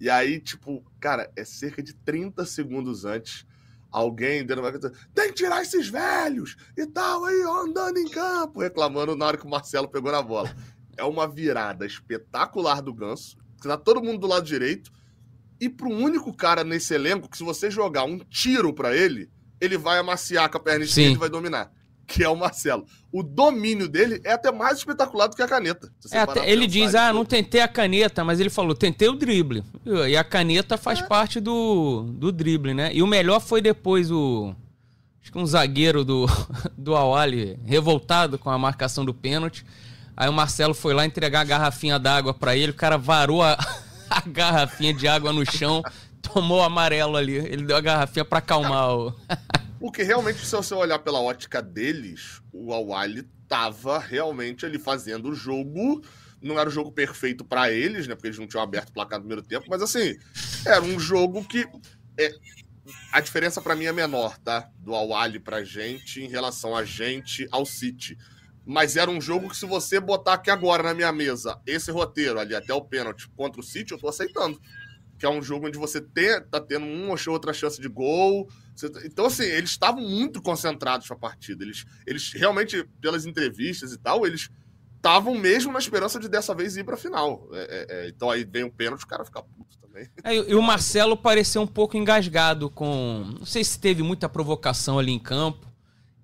[0.00, 3.46] E aí, tipo, cara, é cerca de 30 segundos antes
[3.90, 9.16] alguém dentro da tem que tirar esses velhos e tal, aí andando em campo, reclamando
[9.16, 10.54] na hora que o Marcelo pegou na bola
[10.96, 13.36] é uma virada espetacular do Ganso.
[13.62, 14.90] Tá todo mundo do lado direito.
[15.60, 19.30] E pro único cara nesse elenco que se você jogar um tiro para ele,
[19.60, 21.72] ele vai amaciar com a perna esquerda e vai dominar.
[22.06, 22.86] Que é o Marcelo.
[23.10, 25.90] O domínio dele é até mais espetacular do que a caneta.
[26.12, 29.64] É, até, ele diz, ah, não tentei a caneta, mas ele falou, tentei o drible.
[30.08, 31.02] E a caneta faz é.
[31.02, 32.90] parte do, do drible, né?
[32.94, 34.54] E o melhor foi depois o...
[35.20, 36.26] Acho que um zagueiro do,
[36.78, 39.64] do Awali revoltado com a marcação do pênalti
[40.16, 43.52] Aí o Marcelo foi lá entregar a garrafinha d'água para ele, o cara varou a,
[44.08, 45.82] a, garrafinha de água no chão,
[46.22, 47.34] tomou o amarelo ali.
[47.34, 49.14] Ele deu a garrafinha para acalmar o.
[49.78, 55.34] Porque realmente, se você olhar pela ótica deles, o Awali tava realmente ali fazendo o
[55.34, 56.02] jogo.
[56.40, 58.14] Não era o jogo perfeito para eles, né?
[58.14, 60.16] Porque eles não tinham aberto o placar no primeiro tempo, mas assim,
[60.64, 61.68] era um jogo que.
[62.18, 62.32] É,
[63.12, 64.70] a diferença para mim é menor, tá?
[64.78, 68.16] Do Awali pra gente em relação a gente ao City
[68.66, 72.40] mas era um jogo que se você botar aqui agora na minha mesa esse roteiro
[72.40, 74.60] ali até o pênalti contra o City, eu tô aceitando.
[75.16, 78.48] Que é um jogo onde você tem, tá tendo uma ou outra chance de gol.
[78.78, 81.64] Tá, então, assim, eles estavam muito concentrados pra partida.
[81.64, 84.50] Eles, eles realmente, pelas entrevistas e tal, eles
[84.96, 87.48] estavam mesmo na esperança de dessa vez ir para a final.
[87.52, 90.10] É, é, é, então aí vem um pênalti, o cara fica puto também.
[90.24, 93.24] É, e o Marcelo pareceu um pouco engasgado com.
[93.38, 95.65] Não sei se teve muita provocação ali em campo.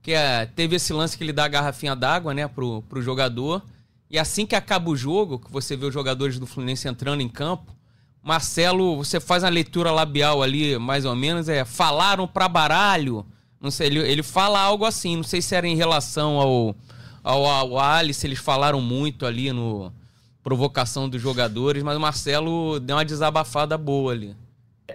[0.02, 3.62] Que é, teve esse lance que ele dá a garrafinha d'água, né, pro, pro jogador.
[4.10, 7.28] E assim que acaba o jogo, que você vê os jogadores do Fluminense entrando em
[7.28, 7.74] campo,
[8.22, 13.26] Marcelo, você faz a leitura labial ali, mais ou menos, é falaram para baralho.
[13.60, 16.76] Não sei, ele, ele fala algo assim, não sei se era em relação ao,
[17.22, 19.92] ao, ao Alice, eles falaram muito ali no
[20.42, 24.36] provocação dos jogadores, mas o Marcelo deu uma desabafada boa ali.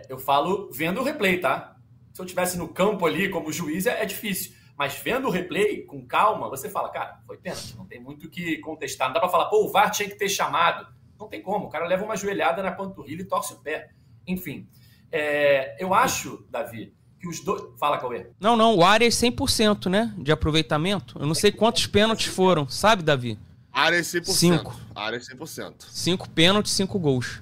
[0.10, 1.76] Eu falo vendo o replay, tá?
[2.14, 4.52] Se eu tivesse no campo ali como juiz, é, é difícil.
[4.78, 8.30] Mas vendo o replay com calma, você fala, cara, foi pênalti, não tem muito o
[8.30, 9.08] que contestar.
[9.08, 10.88] Não dá pra falar, pô, o VAR tinha que ter chamado.
[11.20, 11.66] Não tem como.
[11.66, 13.90] O cara leva uma joelhada na panturrilha e torce o pé.
[14.28, 14.68] Enfim,
[15.12, 17.64] é, eu acho, Davi, que os dois.
[17.80, 18.28] Fala, Cauê.
[18.40, 20.14] Não, não, o área é 100%, né?
[20.16, 21.18] De aproveitamento.
[21.20, 23.40] Eu não sei quantos pênaltis foram, sabe, Davi?
[23.74, 24.26] Área é 100%.
[24.26, 24.80] Cinco.
[24.96, 25.86] Área é 100%.
[25.90, 27.42] Cinco pênaltis, cinco gols.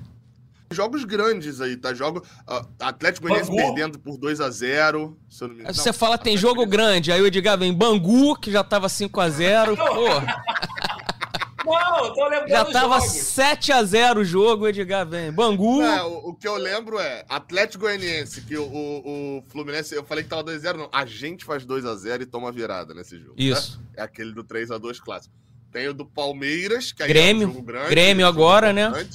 [0.71, 1.93] Jogos grandes aí, tá?
[1.93, 2.23] Jogo.
[2.49, 5.75] Uh, Atlético Goianiense perdendo por 2 a 0 se eu não me Aí engano.
[5.75, 7.11] você Não, fala, tem Atlético jogo grande.
[7.11, 9.75] Aí o Edgar vem Bangu, que já tava 5x0.
[9.77, 13.13] Pô, Não, eu tô lembrando já tava jogos.
[13.15, 15.31] 7x0 o jogo, o Edgar vem.
[15.31, 15.81] Bangu.
[15.81, 20.03] É, o, o que eu lembro é Atlético Goianiense, que o, o, o Fluminense, eu
[20.03, 20.89] falei que tava 2x0, não.
[20.91, 23.33] A gente faz 2x0 e toma virada nesse jogo.
[23.37, 23.79] Isso.
[23.79, 23.85] né?
[23.97, 25.33] É aquele do 3x2 clássico.
[25.71, 27.43] Tem o do Palmeiras, que aí Grêmio.
[27.43, 27.89] é um jogo grande.
[27.89, 29.07] Grêmio jogo agora, né?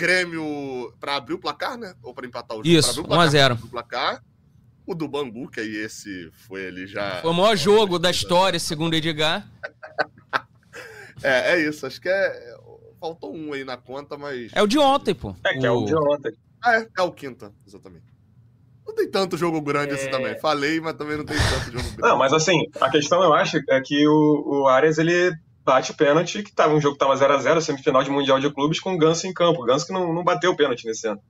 [0.00, 1.94] Grêmio pra abrir o placar, né?
[2.02, 2.68] Ou pra empatar o jogo?
[2.68, 3.54] Isso, pra abrir o 1 a placar, 0.
[3.62, 4.24] O placar.
[4.86, 7.20] O do Bangu, que aí esse foi ali já.
[7.20, 9.46] Foi o maior jogo da história, segundo o Edgar.
[11.22, 11.86] É, é isso.
[11.86, 12.54] Acho que é.
[12.98, 14.50] Faltou um aí na conta, mas.
[14.54, 15.36] É o de ontem, pô.
[15.44, 16.32] É, que é o de ontem.
[16.62, 18.06] Ah, é, é o quinta, exatamente.
[18.86, 20.10] Não tem tanto jogo grande assim É.
[20.10, 20.38] também.
[20.40, 21.98] Falei, mas também não tem tanto jogo grande.
[22.00, 25.34] Não, mas assim, a questão eu acho é que o, o Arias ele
[25.70, 28.94] bate pênalti, que tava um jogo que tava 0x0, semifinal de Mundial de Clubes, com
[28.94, 29.62] o Ganso em campo.
[29.62, 31.20] O Ganso que não, não bateu pênalti nesse ano.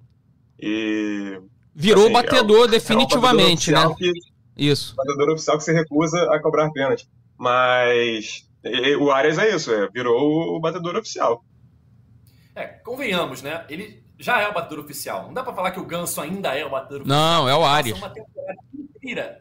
[0.59, 1.39] E.
[1.75, 3.83] Virou assim, batedor é o- definitivamente, é o né?
[3.89, 4.23] batedor oficial
[4.57, 4.95] que- Isso.
[4.97, 7.07] batedor oficial que se recusa a cobrar pênalti.
[7.39, 11.45] Mas e- o Arias é isso, é, virou o batedor oficial.
[12.55, 13.65] É, convenhamos, né?
[13.69, 15.27] Ele já é o batedor oficial.
[15.27, 17.19] Não dá pra falar que o Ganso ainda é o batedor oficial.
[17.19, 17.97] Não, é o Arias.
[17.99, 19.41] uma temporada inteira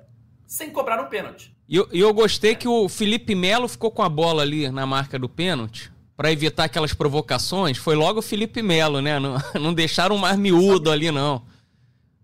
[0.50, 1.56] sem cobrar um pênalti.
[1.68, 5.20] E eu, eu gostei que o Felipe Melo ficou com a bola ali na marca
[5.20, 5.92] do pênalti.
[6.18, 9.20] Pra evitar aquelas provocações, foi logo o Felipe Melo, né?
[9.20, 11.46] Não, não deixaram mais miúdo ali, não.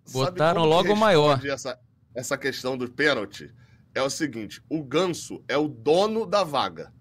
[0.04, 1.40] Sabe Botaram logo o maior.
[1.46, 1.80] Essa,
[2.16, 3.54] essa questão do pênalti
[3.94, 6.92] é o seguinte: o Ganso é o dono da vaga.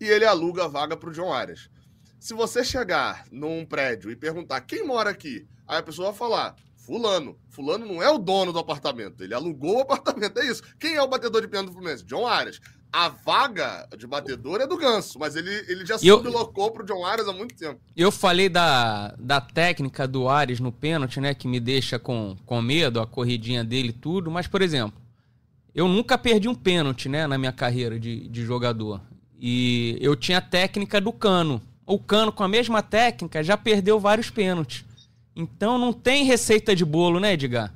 [0.00, 1.70] E ele aluga a vaga pro John Arias.
[2.18, 6.56] Se você chegar num prédio e perguntar quem mora aqui, aí a pessoa vai falar.
[6.84, 7.36] Fulano.
[7.48, 9.22] Fulano não é o dono do apartamento.
[9.22, 10.38] Ele alugou o apartamento.
[10.38, 10.62] É isso.
[10.78, 12.04] Quem é o batedor de pênalti do Fluminense?
[12.04, 12.60] John Arias.
[12.92, 17.04] A vaga de batedor é do Ganso, mas ele, ele já eu- sublocou pro John
[17.04, 17.80] Arias há muito tempo.
[17.96, 21.34] Eu falei da, da técnica do Ares no pênalti, né?
[21.34, 24.30] Que me deixa com, com medo, a corridinha dele e tudo.
[24.30, 24.96] Mas, por exemplo,
[25.74, 27.26] eu nunca perdi um pênalti, né?
[27.26, 29.00] Na minha carreira de, de jogador.
[29.40, 31.60] E eu tinha a técnica do Cano.
[31.84, 34.84] O Cano, com a mesma técnica, já perdeu vários pênaltis.
[35.36, 37.74] Então não tem receita de bolo, né, Edgar?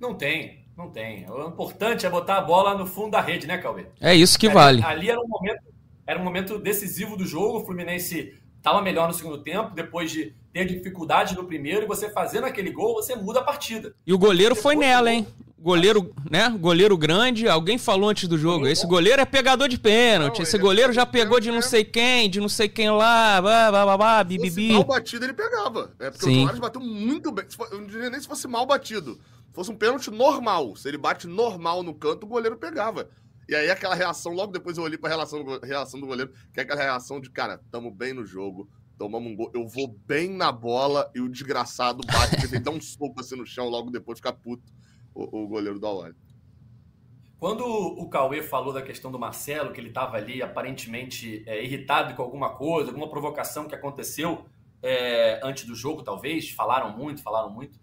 [0.00, 1.28] Não tem, não tem.
[1.30, 3.86] O importante é botar a bola no fundo da rede, né, Cauê?
[4.00, 4.82] É isso que Ali- vale.
[4.84, 5.62] Ali era um momento,
[6.06, 7.58] era um momento decisivo do jogo.
[7.58, 12.08] O Fluminense estava melhor no segundo tempo, depois de ter dificuldade no primeiro, e você
[12.08, 13.92] fazendo aquele gol, você muda a partida.
[14.06, 15.26] E o goleiro foi nela, hein?
[15.58, 16.48] Goleiro, né?
[16.50, 18.68] Goleiro grande, alguém falou antes do jogo.
[18.68, 20.36] Esse goleiro é pegador de pênalti.
[20.36, 23.40] Não, Esse é goleiro já pegou de não sei quem, de não sei quem lá,
[23.40, 25.92] blá, blá, blá, blá, Se fosse mal batido, ele pegava.
[25.98, 26.38] É porque Sim.
[26.38, 27.46] o Soares bateu muito bem.
[27.72, 29.14] Eu não diria nem se fosse mal batido.
[29.14, 30.76] Se fosse um pênalti normal.
[30.76, 33.08] Se ele bate normal no canto, o goleiro pegava.
[33.48, 36.62] E aí aquela reação, logo depois eu olhei pra relação reação do goleiro, que é
[36.62, 40.52] aquela reação de, cara, tamo bem no jogo, tomamos um gol, eu vou bem na
[40.52, 44.32] bola e o desgraçado bate, ele dá um soco assim no chão, logo depois fica
[44.32, 44.72] puto
[45.14, 46.14] o, o goleiro do Awali.
[47.38, 52.14] Quando o Cauê falou da questão do Marcelo, que ele estava ali aparentemente é, irritado
[52.14, 54.46] com alguma coisa, alguma provocação que aconteceu
[54.82, 57.78] é, antes do jogo, talvez, falaram muito, falaram muito.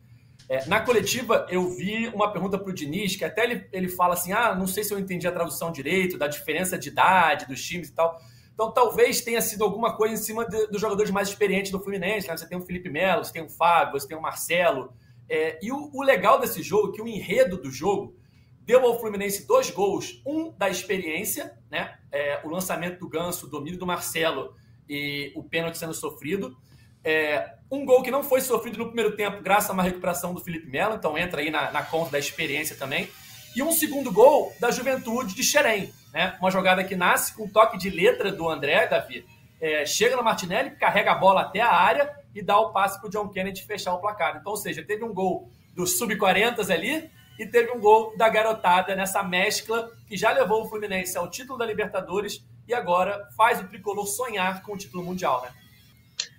[0.50, 4.16] É, na coletiva, eu vi uma pergunta para o Diniz, que até ele, ele fala
[4.16, 7.64] assim: ah, não sei se eu entendi a tradução direito, da diferença de idade dos
[7.64, 8.20] times e tal.
[8.62, 12.28] Então, talvez tenha sido alguma coisa em cima dos jogadores mais experientes do Fluminense.
[12.28, 12.38] Né?
[12.38, 14.94] Você tem o Felipe Melo, você tem o Fábio, você tem o Marcelo.
[15.28, 18.16] É, e o, o legal desse jogo, é que o enredo do jogo
[18.60, 21.98] deu ao Fluminense dois gols, um da experiência, né?
[22.12, 24.54] É, o lançamento do Ganso, o domínio do Marcelo
[24.88, 26.56] e o pênalti sendo sofrido.
[27.04, 30.40] É, um gol que não foi sofrido no primeiro tempo, graças a uma recuperação do
[30.40, 33.10] Felipe Melo, então entra aí na, na conta da experiência também.
[33.56, 36.38] E um segundo gol da juventude de Xerém, né?
[36.40, 39.26] Uma jogada que nasce com um toque de letra do André, Davi,
[39.60, 43.08] é, chega no Martinelli, carrega a bola até a área e dá o passe para
[43.08, 44.38] o John Kennedy fechar o placar.
[44.38, 48.96] Então, ou seja, teve um gol dos sub-40 ali e teve um gol da garotada
[48.96, 53.68] nessa mescla que já levou o Fluminense ao título da Libertadores e agora faz o
[53.68, 55.52] tricolor sonhar com o título mundial, né?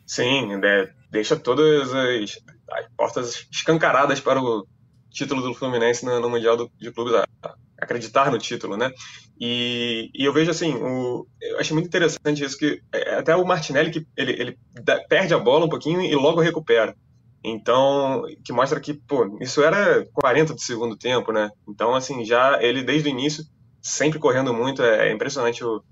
[0.07, 2.39] Sim, é, deixa todas as,
[2.71, 4.67] as, portas escancaradas para o
[5.11, 8.93] título do Fluminense no, no Mundial do, de Clubes, a, a acreditar no título, né?
[9.41, 13.45] E, e, eu vejo assim, o, eu acho muito interessante isso que é, até o
[13.45, 14.59] Martinelli que ele, ele
[15.09, 16.95] perde a bola um pouquinho e logo recupera.
[17.45, 21.51] Então, que mostra que, pô, isso era 40 do segundo tempo, né?
[21.69, 23.45] Então, assim, já ele desde o início,
[23.81, 25.83] sempre correndo muito, é, é impressionante o,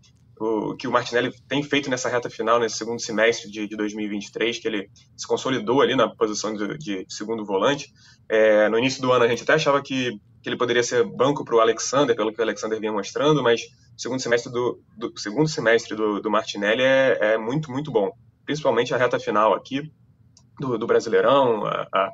[0.40, 4.59] o que o Martinelli tem feito nessa reta final, nesse segundo semestre de, de 2023,
[4.59, 7.92] que ele se consolidou ali na posição de, de segundo volante.
[8.29, 11.44] É, no início do ano a gente até achava que, que ele poderia ser banco
[11.44, 15.18] para o Alexander, pelo que o Alexander vinha mostrando, mas o segundo semestre do, do
[15.18, 18.11] segundo semestre do, do Martinelli é, é muito, muito bom,
[18.44, 19.92] principalmente a reta final aqui
[20.59, 22.12] do, do Brasileirão, a, a,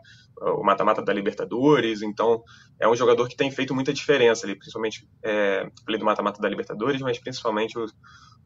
[0.55, 2.03] o mata-mata da Libertadores.
[2.03, 2.43] Então,
[2.81, 6.49] é um jogador que tem feito muita diferença ali, principalmente é, ali do mata-mata da
[6.49, 7.87] Libertadores, mas principalmente o,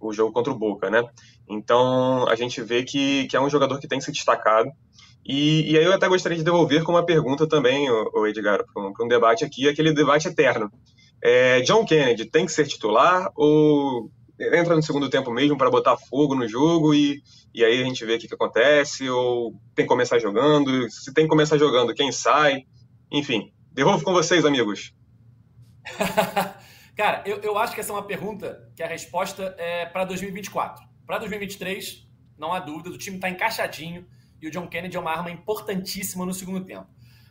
[0.01, 1.03] o jogo contra o Boca, né?
[1.49, 4.71] Então, a gente vê que, que é um jogador que tem se destacado.
[5.25, 8.65] E, e aí eu até gostaria de devolver com uma pergunta também, o, o Edgar,
[8.65, 10.71] para um, um, debate aqui, aquele debate eterno.
[11.23, 15.99] É, John Kennedy tem que ser titular ou entra no segundo tempo mesmo para botar
[15.99, 19.85] fogo no jogo e, e aí a gente vê o que, que acontece, ou tem
[19.85, 22.65] que começar jogando, se tem que começar jogando, quem sai,
[23.13, 23.53] enfim.
[23.73, 24.95] Devolvo com vocês, amigos.
[26.97, 30.85] Cara, eu, eu acho que essa é uma pergunta que a resposta é para 2024.
[31.07, 32.07] Para 2023,
[32.39, 34.07] não há dúvida, o time está encaixadinho
[34.41, 36.87] e o John Kennedy é uma arma importantíssima no segundo tempo.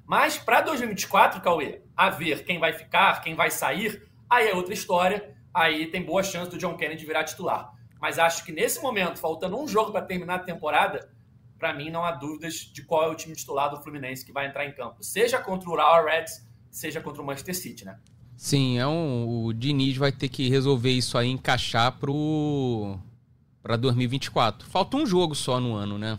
[0.06, 4.74] Mas para 2024, Cauê, a ver quem vai ficar, quem vai sair, aí é outra
[4.74, 7.74] história aí tem boa chance do John Kennedy virar titular.
[8.00, 11.12] Mas acho que nesse momento, faltando um jogo para terminar a temporada,
[11.58, 14.48] para mim não há dúvidas de qual é o time titular do Fluminense que vai
[14.48, 18.00] entrar em campo, seja contra o Real Reds, seja contra o Manchester City, né?
[18.38, 22.98] Sim, é um, o Diniz vai ter que resolver isso aí, encaixar pro
[23.62, 24.66] para 2024.
[24.70, 26.18] Falta um jogo só no ano, né?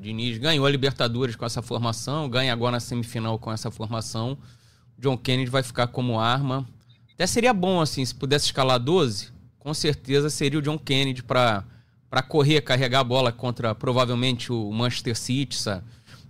[0.00, 4.38] Diniz ganhou a Libertadores com essa formação, ganha agora na semifinal com essa formação.
[4.98, 6.66] John Kennedy vai ficar como arma
[7.20, 11.62] até seria bom, assim, se pudesse escalar 12, com certeza seria o John Kennedy para
[12.26, 15.58] correr, carregar a bola contra provavelmente o Manchester City?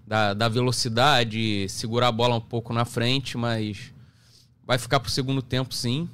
[0.05, 3.95] Da, da velocidade, segurar a bola um pouco na frente, mas
[4.67, 6.09] vai ficar para o segundo tempo, sim.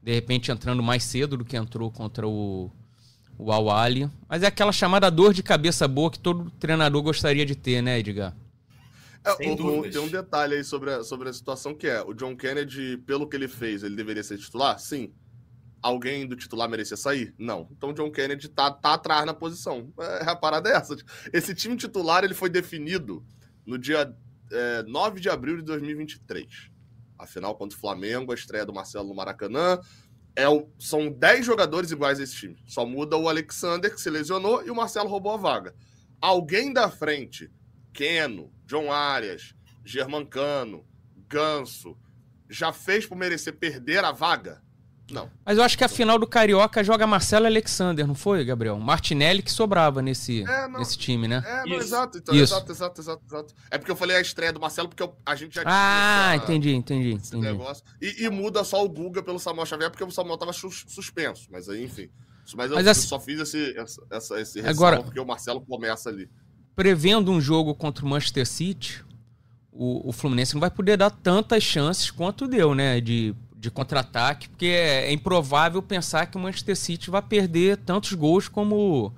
[0.00, 2.70] De repente entrando mais cedo do que entrou contra o,
[3.40, 4.10] o Awali.
[4.28, 7.98] Mas é aquela chamada dor de cabeça boa que todo treinador gostaria de ter, né,
[7.98, 8.34] Edgar?
[9.24, 12.14] É, o, o, tem um detalhe aí sobre a, sobre a situação que é: o
[12.14, 14.78] John Kennedy, pelo que ele fez, ele deveria ser titular?
[14.78, 15.12] Sim.
[15.82, 17.34] Alguém do titular merecia sair?
[17.38, 17.66] Não.
[17.70, 19.90] Então o John Kennedy tá, tá atrás na posição.
[19.98, 20.94] É, a parada é essa.
[21.32, 23.24] Esse time titular ele foi definido
[23.64, 24.14] no dia
[24.50, 26.70] é, 9 de abril de 2023.
[27.18, 29.78] Afinal, contra o Flamengo, a estreia do Marcelo no Maracanã.
[30.40, 32.56] É o, são 10 jogadores iguais a esse time.
[32.66, 35.74] Só muda o Alexander, que se lesionou, e o Marcelo roubou a vaga.
[36.18, 37.50] Alguém da frente
[37.92, 40.86] Keno, John Arias, Germancano,
[41.28, 41.94] Ganso,
[42.48, 44.62] já fez por merecer perder a vaga?
[45.10, 45.30] Não.
[45.44, 48.78] Mas eu acho que a final do Carioca joga Marcelo Alexander, não foi, Gabriel?
[48.78, 51.42] Martinelli que sobrava nesse, é, nesse time, né?
[51.44, 52.54] É, não, exato, então, Isso.
[52.54, 53.54] exato, exato, exato, exato.
[53.70, 55.74] É porque eu falei a estreia do Marcelo, porque eu, a gente já tinha.
[55.74, 57.12] Ah, essa, entendi, entendi.
[57.12, 57.40] entendi.
[57.40, 57.84] Negócio.
[58.00, 61.48] E, e, muda só o Guga pelo Samuel Xavier, porque o Samuel tava suspenso.
[61.50, 62.08] Mas aí, enfim.
[62.56, 66.08] Mas eu, Mas assim, só fiz esse, essa, essa, esse Agora, porque o Marcelo começa
[66.08, 66.28] ali
[66.80, 69.04] prevendo um jogo contra o Manchester City,
[69.70, 73.00] o, o Fluminense não vai poder dar tantas chances quanto deu, né?
[73.00, 78.14] De, de contra-ataque, porque é, é, improvável pensar que o Manchester City vai perder tantos
[78.14, 79.12] gols como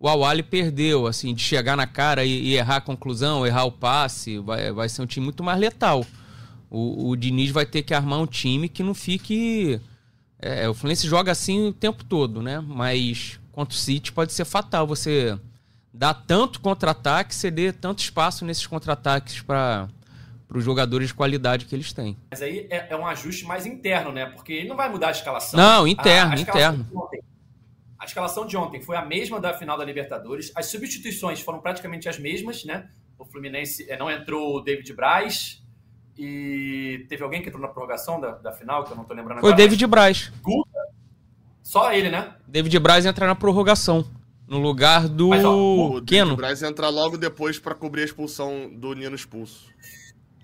[0.00, 3.70] o Awali perdeu, assim, de chegar na cara e, e, errar a conclusão, errar o
[3.70, 6.04] passe, vai, vai ser um time muito mais letal.
[6.68, 9.80] O, o Diniz vai ter que armar um time que não fique.
[10.40, 12.58] É, o Fluminense joga assim o tempo todo, né?
[12.60, 15.38] Mas contra o City pode ser fatal você
[15.94, 19.88] dá tanto contra-ataque, ceder tanto espaço nesses contra-ataques para
[20.48, 22.16] os jogadores de qualidade que eles têm.
[22.30, 24.26] Mas aí é, é, um ajuste mais interno, né?
[24.26, 25.58] Porque ele não vai mudar a escalação.
[25.58, 26.86] Não, interno, a, a interno.
[26.94, 27.22] Ontem,
[27.98, 30.52] a escalação de ontem foi a mesma da final da Libertadores.
[30.54, 32.88] As substituições foram praticamente as mesmas, né?
[33.18, 35.62] O Fluminense é, não entrou o David Braz
[36.16, 39.40] e teve alguém que entrou na prorrogação da, da final, que eu não estou lembrando
[39.40, 39.56] foi agora.
[39.56, 40.32] Foi o David Braz.
[41.62, 42.34] Só ele, né?
[42.46, 44.04] David Braz entra na prorrogação.
[44.46, 46.34] No lugar do Mas, ó, o Keno.
[46.34, 49.66] O Braz entra logo depois para cobrir a expulsão do Nino expulso.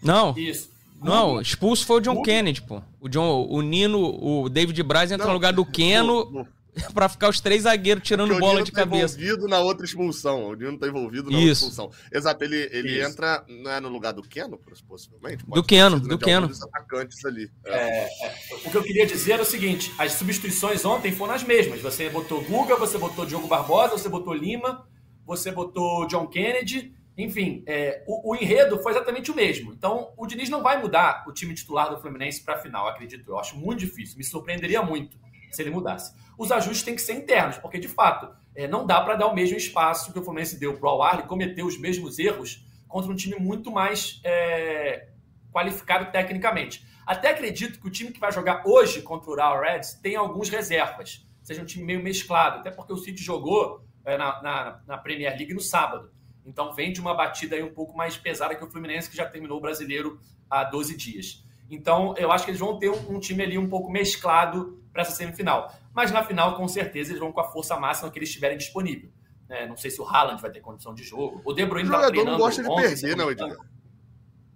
[0.02, 0.34] Não.
[0.36, 0.70] Isso.
[1.02, 2.80] Não, expulso foi o John Kennedy, pô.
[3.00, 6.24] O, John, o Nino, o David Braz entra não, no lugar do Keno.
[6.24, 6.48] No, no,
[6.94, 9.20] para ficar os três zagueiros tirando bola de tá cabeça.
[9.20, 10.48] envolvido na outra expulsão.
[10.48, 11.66] O Dino tá envolvido na Isso.
[11.66, 12.08] outra expulsão.
[12.10, 15.44] Exato, ele, ele entra não é no lugar do Keno, possivelmente?
[15.46, 16.50] Do Keno, do Keno.
[16.72, 17.50] atacantes ali.
[17.66, 18.34] É, é,
[18.64, 21.80] o que eu queria dizer é o seguinte: as substituições ontem foram as mesmas.
[21.80, 24.86] Você botou Guga, você botou Diogo Barbosa, você botou Lima,
[25.26, 26.94] você botou John Kennedy.
[27.16, 29.72] Enfim, é, o, o enredo foi exatamente o mesmo.
[29.72, 33.30] Então, o Diniz não vai mudar o time titular do Fluminense para a final, acredito
[33.30, 33.38] eu.
[33.38, 34.16] Acho muito difícil.
[34.16, 35.18] Me surpreenderia muito
[35.50, 36.14] se ele mudasse.
[36.38, 39.34] Os ajustes têm que ser internos, porque de fato é, não dá para dar o
[39.34, 43.10] mesmo espaço que o Fluminense deu para o Al e cometer os mesmos erros contra
[43.10, 45.08] um time muito mais é,
[45.52, 46.86] qualificado tecnicamente.
[47.06, 50.48] Até acredito que o time que vai jogar hoje contra o Ural Reds tem alguns
[50.48, 54.98] reservas, seja um time meio mesclado, até porque o City jogou é, na, na, na
[54.98, 56.10] Premier League no sábado.
[56.44, 59.26] Então vem de uma batida aí um pouco mais pesada que o Fluminense, que já
[59.26, 60.18] terminou o brasileiro
[60.50, 61.44] há 12 dias.
[61.70, 65.02] Então eu acho que eles vão ter um, um time ali um pouco mesclado para
[65.02, 65.72] essa semifinal.
[65.94, 69.10] Mas na final, com certeza, eles vão com a força máxima que eles tiverem disponível.
[69.48, 71.42] É, não sei se o Haaland vai ter condição de jogo.
[71.44, 73.30] O De Bruyne O tá jogador treinando não gosta de ontem, perder, se não.
[73.30, 73.56] Edgar.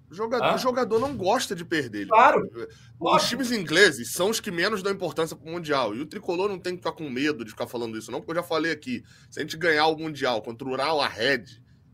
[0.09, 2.07] O jogador, o jogador não gosta de perder.
[2.07, 2.49] Claro.
[2.55, 2.69] Os
[2.99, 3.29] Lógico.
[3.31, 5.95] times ingleses são os que menos dão importância pro Mundial.
[5.95, 8.31] E o tricolor não tem que ficar com medo de ficar falando isso, não, porque
[8.31, 9.03] eu já falei aqui.
[9.29, 11.45] Se a gente ganhar o Mundial contra o Ural Red,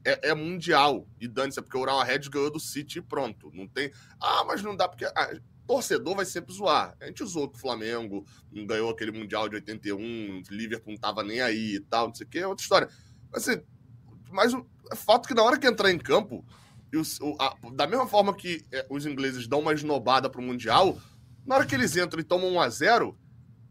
[0.04, 1.06] é, é Mundial.
[1.20, 3.50] E dane-se, é porque o Ural Red ganhou do City e pronto.
[3.52, 3.90] Não tem.
[4.20, 5.04] Ah, mas não dá porque.
[5.04, 5.30] ah,
[5.66, 6.96] torcedor vai sempre zoar.
[7.00, 11.00] A gente usou que o Flamengo não ganhou aquele Mundial de 81, o Liverpool não
[11.00, 12.88] tava nem aí e tal, não sei o que, é outra história.
[13.30, 13.62] Mas, assim,
[14.30, 16.44] mas o é fato que na hora que entrar em campo,
[17.38, 20.98] a- da mesma forma que é, os ingleses dão uma esnobada pro Mundial,
[21.46, 23.18] na hora que eles entram e tomam 1 a 0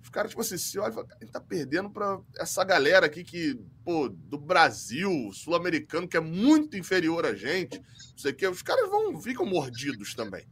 [0.02, 3.06] os caras, tipo assim, se olha e fala, a gente tá perdendo pra essa galera
[3.06, 8.36] aqui que, pô, do Brasil, sul-americano, que é muito inferior a gente, não sei o
[8.36, 10.46] quê, os caras vão, ficam mordidos também.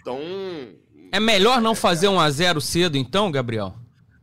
[0.00, 0.18] Então,
[1.12, 3.74] É melhor não fazer um a 0 cedo, então, Gabriel?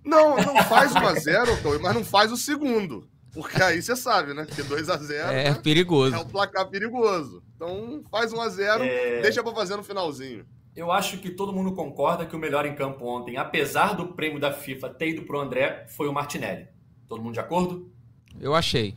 [0.05, 3.07] não, não faz 1 a 0 Cauê, mas não faz o segundo.
[3.33, 4.45] Porque aí você sabe, né?
[4.45, 5.53] Porque 2 a 0 É né?
[5.55, 6.13] perigoso.
[6.15, 7.41] é um placar perigoso.
[7.55, 9.21] Então, faz 1 a 0 É.
[9.21, 10.45] deixa pra fazer no finalzinho.
[10.75, 14.39] Eu acho que todo mundo concorda que o melhor em campo ontem, apesar do prêmio
[14.39, 16.67] da FIFA ter ido pro André, foi o Martinelli.
[17.07, 17.91] Todo mundo de acordo?
[18.39, 18.95] Eu achei.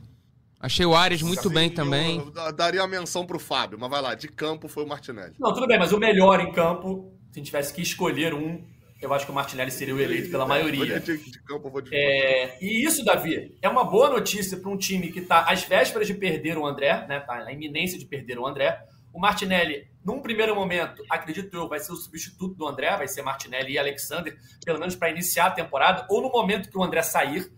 [0.58, 2.22] Achei o Ares muito Assim, bem também.
[2.56, 5.34] Daria a menção pro Fábio, mas vai lá, de campo foi o Martinelli.
[5.38, 8.64] Não, tudo bem, mas o melhor em campo, se a gente tivesse que escolher um,
[9.00, 10.98] eu acho que o Martinelli seria o eleito pela maioria.
[10.98, 14.70] De, de campo eu vou de É, e isso, Davi, é uma boa notícia para
[14.70, 17.20] um time que está às vésperas de perder o André, né?
[17.20, 18.80] Tá na iminência de perder o André.
[19.12, 23.22] O Martinelli, num primeiro momento, acredito eu, vai ser o substituto do André, vai ser
[23.22, 27.02] Martinelli e Alexander, pelo menos para iniciar a temporada, ou no momento que o André
[27.02, 27.52] sair.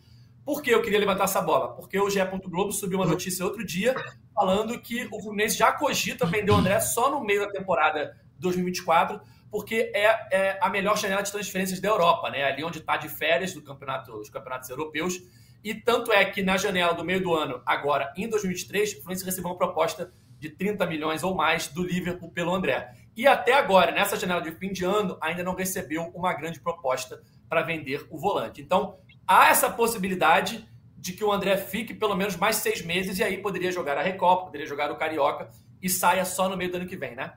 [0.47, 1.75] Por que eu queria levantar essa bola?
[1.75, 2.25] Porque o GE.
[2.47, 3.95] Globo subiu uma notícia outro dia
[4.35, 9.21] falando que o Fluminense já cogita vender o André só no meio da temporada 2024,
[9.51, 12.45] porque é, é a melhor janela de transferências da Europa, né?
[12.45, 15.21] Ali onde está de férias do campeonato, dos campeonatos europeus.
[15.63, 19.25] E tanto é que na janela do meio do ano, agora em 2023, o Fluminense
[19.27, 22.93] recebeu uma proposta de 30 milhões ou mais do Liverpool pelo André.
[23.17, 27.21] E até agora, nessa janela de fim de ano, ainda não recebeu uma grande proposta
[27.49, 28.61] para vender o volante.
[28.61, 33.25] Então, há essa possibilidade de que o André fique pelo menos mais seis meses e
[33.25, 36.77] aí poderia jogar a Recopa, poderia jogar o Carioca e saia só no meio do
[36.77, 37.33] ano que vem, né?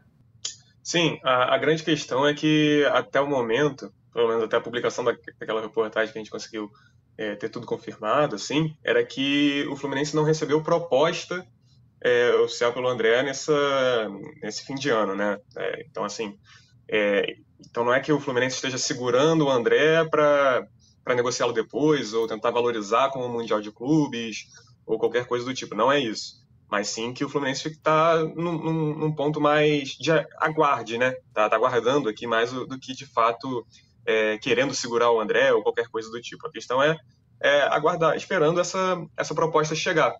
[0.84, 5.04] Sim, a, a grande questão é que até o momento, pelo menos até a publicação
[5.04, 6.72] da- daquela reportagem que a gente conseguiu
[7.18, 11.46] é, ter tudo confirmado, assim, era que o Fluminense não recebeu proposta
[12.04, 13.54] é, oficial pelo André nessa,
[14.42, 15.38] nesse fim de ano, né?
[15.58, 16.38] É, então, assim,
[16.90, 20.66] é, então não é que o Fluminense esteja segurando o André para
[21.16, 24.46] negociá-lo depois ou tentar valorizar como mundial de clubes
[24.86, 25.76] ou qualquer coisa do tipo.
[25.76, 26.40] Não é isso
[26.70, 31.14] mas sim que o Fluminense está num, num- num ponto mais de aguarde, né?
[31.34, 33.66] Tá, tá aguardando aqui mais do, do que de fato
[34.06, 36.48] é, querendo segurar o André ou qualquer coisa do tipo.
[36.48, 36.96] A questão é,
[37.42, 40.16] é aguardar, esperando essa, essa proposta chegar,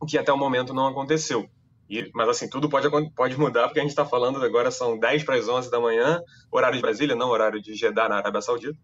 [0.00, 1.48] o que até o momento não aconteceu.
[1.88, 5.24] E, mas assim, tudo pode, pode mudar, porque a gente está falando agora são 10
[5.24, 8.78] para as 11 da manhã, horário de Brasília, não horário de Jeddah, na Arábia Saudita,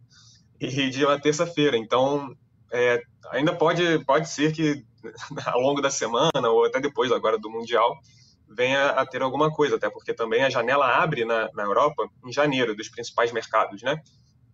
[0.61, 1.77] e de uma terça-feira.
[1.77, 2.37] Então,
[2.73, 3.01] é,
[3.31, 4.85] ainda pode, pode ser que
[5.47, 7.97] ao longo da semana ou até depois agora do Mundial
[8.49, 12.33] venha a ter alguma coisa, até porque também a janela abre na, na Europa em
[12.33, 14.01] janeiro, dos principais mercados, né?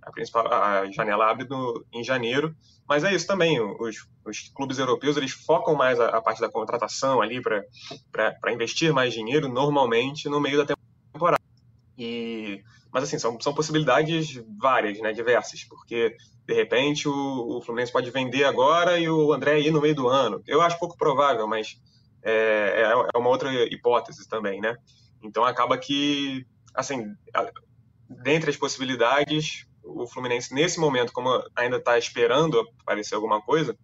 [0.02, 2.54] A, principal, a janela abre no, em janeiro,
[2.88, 6.50] mas é isso também, os, os clubes europeus eles focam mais a, a parte da
[6.50, 10.74] contratação ali para investir mais dinheiro normalmente no meio da
[11.12, 11.42] temporada.
[11.96, 17.92] E, mas assim, são, são possibilidades várias, né, diversas, porque de repente o, o Fluminense
[17.92, 20.42] pode vender agora e o André ir no meio do ano.
[20.46, 21.80] Eu acho pouco provável, mas
[22.22, 24.76] é, é é uma outra hipótese também, né?
[25.22, 26.44] Então acaba que,
[26.74, 27.14] assim,
[28.08, 33.76] dentre as possibilidades, o Fluminense, nesse momento, como ainda está esperando aparecer alguma coisa,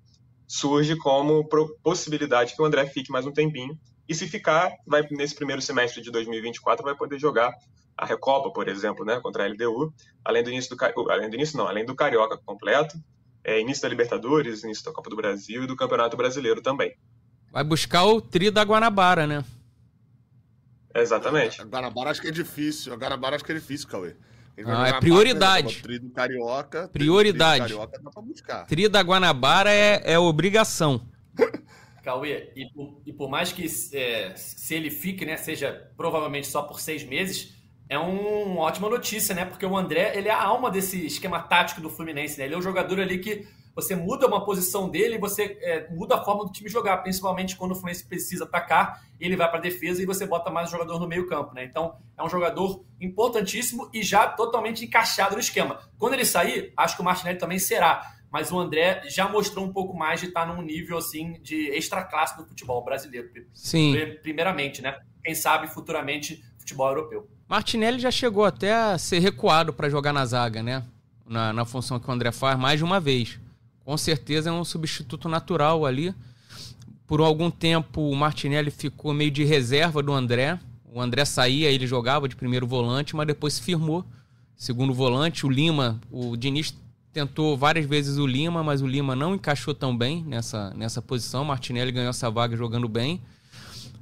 [0.47, 1.47] surge como
[1.83, 3.79] possibilidade que o André fique mais um tempinho.
[4.09, 7.53] E se ficar, vai nesse primeiro semestre de 2024 vai poder jogar
[7.97, 9.93] a Recopa, por exemplo, né, contra a LDU,
[10.25, 12.97] além do início do além do início não, além do Carioca completo,
[13.45, 16.97] é, início da Libertadores, início da Copa do Brasil e do Campeonato Brasileiro também.
[17.53, 19.45] Vai buscar o tri da Guanabara, né?
[20.95, 21.61] Exatamente.
[21.61, 22.93] A Guanabara acho que é difícil.
[22.93, 24.15] A Guanabara acho que é difícil, Cauê.
[24.67, 25.83] Ah, é prioridade.
[25.83, 26.89] Tri do Carioca.
[26.89, 27.65] Prioridade.
[27.65, 28.67] Tri do Carioca dá pra buscar.
[28.67, 31.07] Tri da Guanabara é, é obrigação.
[32.03, 36.63] Cauê, e por, e por mais que é, se ele fique, né, seja provavelmente só
[36.63, 37.55] por seis meses,
[37.89, 39.45] é uma ótima notícia, né?
[39.45, 42.45] Porque o André, ele é a alma desse esquema tático do Fluminense, né?
[42.45, 43.47] Ele é o jogador ali que
[43.79, 47.55] você muda uma posição dele e você é, muda a forma do time jogar, principalmente
[47.55, 50.99] quando o Fluminense precisa atacar, ele vai para defesa e você bota mais um jogador
[50.99, 51.63] no meio campo, né?
[51.63, 55.79] Então, é um jogador importantíssimo e já totalmente encaixado no esquema.
[55.97, 59.73] Quando ele sair, acho que o Martinelli também será, mas o André já mostrou um
[59.73, 63.31] pouco mais de estar num nível assim de extra classe do futebol brasileiro.
[63.55, 63.95] Sim.
[64.23, 64.99] Primeiramente, né?
[65.23, 67.31] Quem sabe futuramente futebol europeu.
[67.47, 70.85] Martinelli já chegou até a ser recuado para jogar na zaga, né?
[71.25, 73.39] Na, na função que o André faz mais de uma vez.
[73.89, 76.15] Com certeza é um substituto natural ali.
[77.07, 80.61] Por algum tempo o Martinelli ficou meio de reserva do André.
[80.93, 84.05] O André saía, ele jogava de primeiro volante, mas depois se firmou.
[84.55, 86.77] Segundo volante, o Lima, o Diniz
[87.15, 91.41] tentou várias vezes o Lima, mas o Lima não encaixou tão bem nessa, nessa posição.
[91.41, 93.23] O Martinelli ganhou essa vaga jogando bem.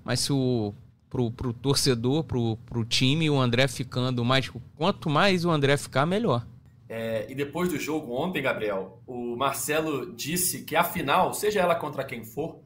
[0.03, 0.74] Mas se o
[1.09, 4.51] pro, pro torcedor, pro, pro time, o André ficando mais.
[4.74, 6.45] Quanto mais o André ficar, melhor.
[6.89, 11.74] É, e depois do jogo ontem, Gabriel, o Marcelo disse que a final, seja ela
[11.74, 12.61] contra quem for,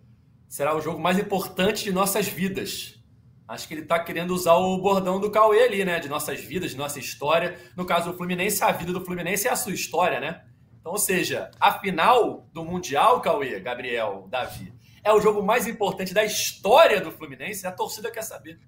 [0.48, 3.00] será o jogo mais importante de nossas vidas.
[3.48, 5.98] Acho que ele está querendo usar o bordão do Cauê ali, né?
[5.98, 7.58] De nossas vidas, de nossa história.
[7.76, 10.44] No caso do Fluminense, a vida do Fluminense é a sua história, né?
[10.78, 16.14] Então, ou seja, a final do Mundial, Cauê, Gabriel, Davi, é o jogo mais importante
[16.14, 18.58] da história do Fluminense, a torcida quer saber.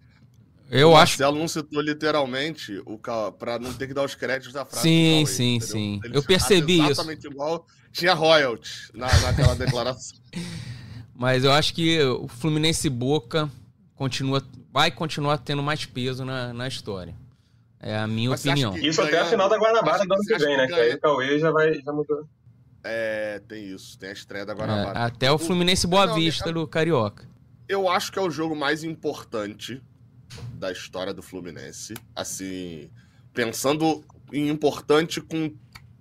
[0.73, 1.12] Eu o acho.
[1.12, 2.99] Marcelo não citou literalmente o
[3.39, 4.89] para não ter que dar os créditos da frase.
[4.89, 5.68] Sim, Cauê, sim, entendeu?
[5.68, 6.01] sim.
[6.03, 7.01] Ele eu percebi exatamente isso.
[7.01, 10.18] Exatamente igual tinha royalties na, naquela declaração.
[11.14, 13.51] Mas eu acho que o Fluminense Boca
[13.95, 14.43] continua,
[14.73, 17.14] vai continuar tendo mais peso na, na história.
[17.79, 18.75] É a minha Mas opinião.
[18.79, 20.66] Isso até a final da Guanabara do ano que vem, né?
[20.66, 22.27] Que aí o Cauê já, vai, já mudou.
[22.83, 23.99] É, tem isso.
[23.99, 24.99] Tem a estreia da Guanabara.
[24.99, 27.29] É, até o Fluminense Boa Não, Vista eu, do Carioca.
[27.68, 29.83] Eu acho que é o jogo mais importante
[30.62, 31.94] da história do Fluminense.
[32.14, 32.88] Assim,
[33.34, 35.52] pensando em importante com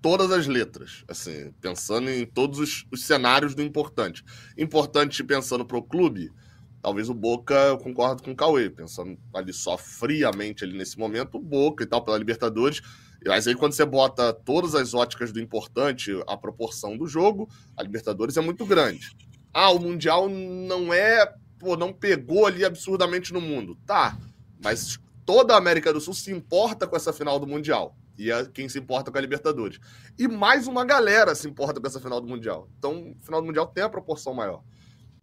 [0.02, 1.04] todas as letras.
[1.08, 4.24] Assim, pensando em todos os, os cenários do importante.
[4.56, 6.32] Importante pensando pro clube,
[6.80, 11.38] talvez o Boca, eu concordo com o Cauê, pensando ali só friamente ali nesse momento,
[11.38, 12.82] o Boca e tal, pela Libertadores
[13.26, 17.48] mas aí, quando você bota todas as óticas do importante, a proporção do jogo,
[17.78, 19.16] a Libertadores é muito grande.
[19.54, 21.32] Ah, o Mundial não é.
[21.60, 23.78] Pô, não pegou ali absurdamente no mundo.
[23.86, 24.18] Tá,
[24.64, 27.98] mas toda a América do Sul se importa com essa final do Mundial.
[28.18, 29.80] E é quem se importa com a Libertadores.
[30.18, 32.70] E mais uma galera se importa com essa final do Mundial.
[32.78, 34.64] Então, o final do Mundial tem a proporção maior.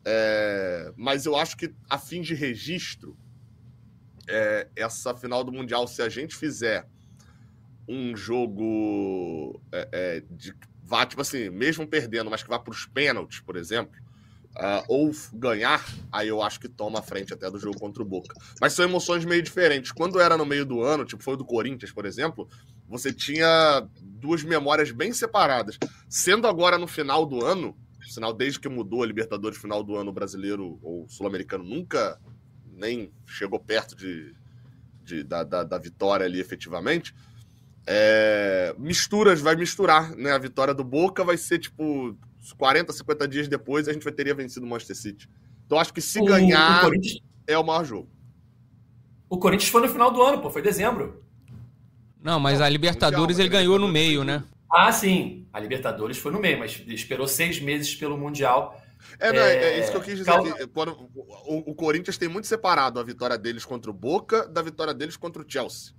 [0.05, 0.93] É...
[0.97, 3.16] Mas eu acho que, a fim de registro,
[4.26, 4.68] é...
[4.74, 6.89] essa final do Mundial, se a gente fizer
[7.86, 12.84] um jogo é, é, de vá, tipo assim, mesmo perdendo, mas que vá para os
[12.86, 13.99] pênaltis, por exemplo,
[14.59, 18.07] uh, ou ganhar, aí eu acho que toma a frente até do jogo contra o
[18.07, 18.35] Boca.
[18.61, 19.93] Mas são emoções meio diferentes.
[19.93, 22.49] Quando era no meio do ano, tipo foi do Corinthians, por exemplo,
[22.89, 25.79] você tinha duas memórias bem separadas.
[26.09, 27.77] Sendo agora no final do ano,
[28.09, 32.19] sinal desde que mudou a Libertadores final do ano brasileiro ou sul-americano nunca
[32.73, 34.35] nem chegou perto de,
[35.03, 37.15] de da, da, da vitória ali efetivamente
[37.91, 40.33] é, misturas, vai misturar, né?
[40.33, 42.15] A vitória do Boca vai ser tipo
[42.53, 45.29] 40, 50 dias depois a gente vai teria vencido o Manchester City.
[45.67, 46.93] Então acho que se o, ganhar o
[47.47, 48.09] é o maior jogo.
[49.29, 51.23] O Corinthians foi no final do ano, pô, foi dezembro.
[52.23, 54.43] Não, mas a Libertadores ele ganhou no meio, né?
[54.71, 55.47] Ah, sim.
[55.53, 58.81] A Libertadores foi no meio, mas esperou seis meses pelo Mundial.
[59.19, 59.57] É, não, é...
[59.57, 60.31] é isso que eu quis dizer.
[60.31, 60.55] Calma.
[60.75, 64.93] quando, o, o Corinthians tem muito separado a vitória deles contra o Boca da vitória
[64.93, 65.93] deles contra o Chelsea.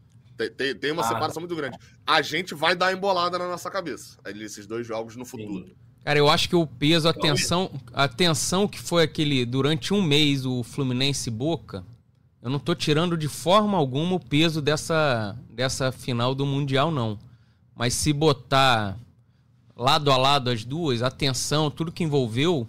[0.55, 1.77] Tem, tem uma ah, separação muito grande.
[2.05, 4.17] A gente vai dar embolada na nossa cabeça.
[4.25, 5.67] Esses dois jogos no futuro.
[5.67, 5.75] Sim.
[6.03, 10.01] Cara, eu acho que o peso, a tensão, a tensão que foi aquele durante um
[10.01, 11.83] mês o Fluminense Boca,
[12.41, 17.19] eu não tô tirando de forma alguma o peso dessa, dessa final do Mundial, não.
[17.75, 18.97] Mas se botar
[19.75, 22.67] lado a lado as duas, a tensão, tudo que envolveu,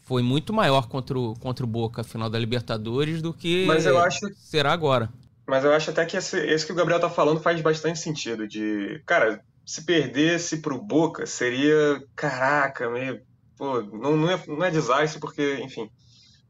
[0.00, 4.18] foi muito maior contra o, contra o Boca, a final da Libertadores, do que acho...
[4.36, 5.10] será agora.
[5.46, 8.46] Mas eu acho até que esse, esse que o Gabriel tá falando faz bastante sentido.
[8.46, 13.22] De, cara, se perdesse pro Boca, seria, caraca, meio,
[13.56, 15.90] pô, não, não, é, não é desastre, porque, enfim,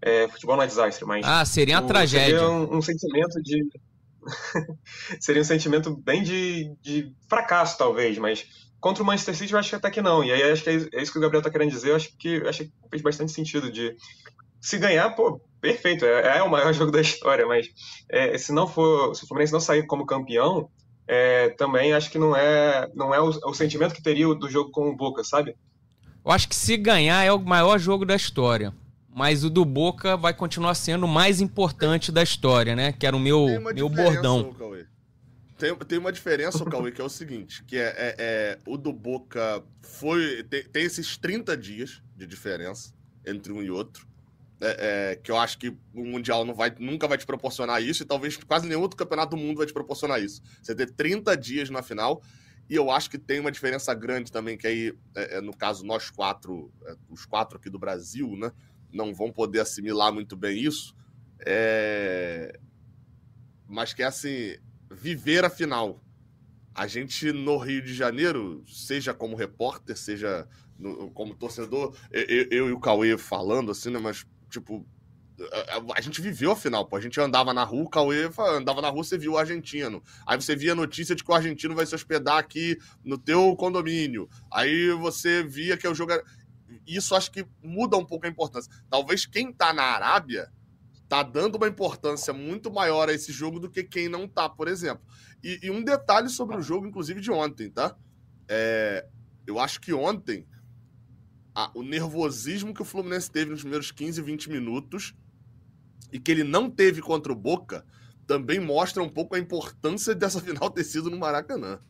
[0.00, 1.24] é, futebol não é desastre, mas...
[1.26, 2.38] Ah, seria uma o, tragédia.
[2.38, 3.64] Seria um, um sentimento de...
[5.20, 8.46] seria um sentimento bem de, de fracasso, talvez, mas
[8.80, 10.24] contra o Manchester City eu acho que até que não.
[10.24, 12.16] E aí acho que é, é isso que o Gabriel tá querendo dizer, eu acho
[12.18, 13.96] que, eu acho que fez bastante sentido de
[14.60, 17.68] se ganhar, pô, perfeito, é, é, o maior jogo da história, mas
[18.10, 20.68] é, se não for, se o Fluminense não sair como campeão,
[21.06, 24.70] é, também acho que não é, não é o, o, sentimento que teria do jogo
[24.70, 25.56] com o Boca, sabe?
[26.24, 28.72] Eu acho que se ganhar é o maior jogo da história.
[29.14, 32.92] Mas o do Boca vai continuar sendo o mais importante da história, né?
[32.92, 34.54] Que era o meu, meu bordão.
[35.58, 38.92] Tem, tem uma diferença, Cauê, que é o seguinte: que é, é, é o do
[38.92, 40.42] Boca foi.
[40.44, 42.94] Tem, tem, esses 30 dias de diferença
[43.26, 44.06] entre um e outro.
[44.64, 48.04] É, é, que eu acho que o Mundial não vai, nunca vai te proporcionar isso,
[48.04, 50.40] e talvez quase nenhum outro campeonato do mundo vai te proporcionar isso.
[50.62, 52.22] Você ter 30 dias na final,
[52.70, 55.84] e eu acho que tem uma diferença grande também, que aí, é, é no caso,
[55.84, 58.52] nós quatro, é, os quatro aqui do Brasil, né,
[58.92, 60.94] não vão poder assimilar muito bem isso,
[63.66, 64.56] mas que é assim,
[64.88, 66.00] viver a final.
[66.72, 70.46] A gente no Rio de Janeiro, seja como repórter, seja
[70.78, 74.86] no, como torcedor, eu, eu, e o Cauê falando assim, né, mas Tipo,
[75.50, 76.96] a, a, gente viveu a final, pô.
[76.96, 80.02] A gente andava na rua, o Cauê andava na rua, você viu o argentino.
[80.26, 83.56] Aí você via a notícia de que o argentino vai se hospedar aqui no teu
[83.56, 84.28] condomínio.
[84.52, 86.22] Aí você via que o jogo era...
[86.86, 88.70] Isso acho que muda um pouco a importância.
[88.90, 90.52] Talvez quem tá na Arábia
[91.08, 94.68] tá dando uma importância muito maior a esse jogo do que quem não tá, por
[94.68, 95.04] exemplo.
[95.42, 97.96] E, e um detalhe sobre o jogo, inclusive de ontem, tá?
[98.48, 99.06] É,
[99.46, 100.46] eu acho que ontem
[101.54, 105.14] a, o nervosismo que o Fluminense teve nos primeiros 15, 20 minutos
[106.12, 107.84] e que ele não teve contra o Boca
[108.26, 111.80] também mostra um pouco a importância dessa final ter sido no Maracanã.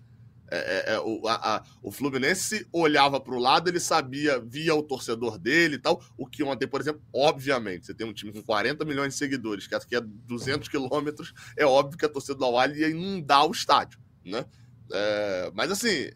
[0.50, 4.74] É, é, é, o, a, a, o, Fluminense olhava para o lado, ele sabia, via
[4.74, 6.02] o torcedor dele e tal.
[6.14, 9.66] O que ontem, por exemplo, obviamente, você tem um time com 40 milhões de seguidores,
[9.66, 13.52] que aqui é 200 quilômetros, é óbvio que a torcida do Al ia inundar o
[13.52, 14.44] estádio, né?
[14.92, 16.10] É, mas assim,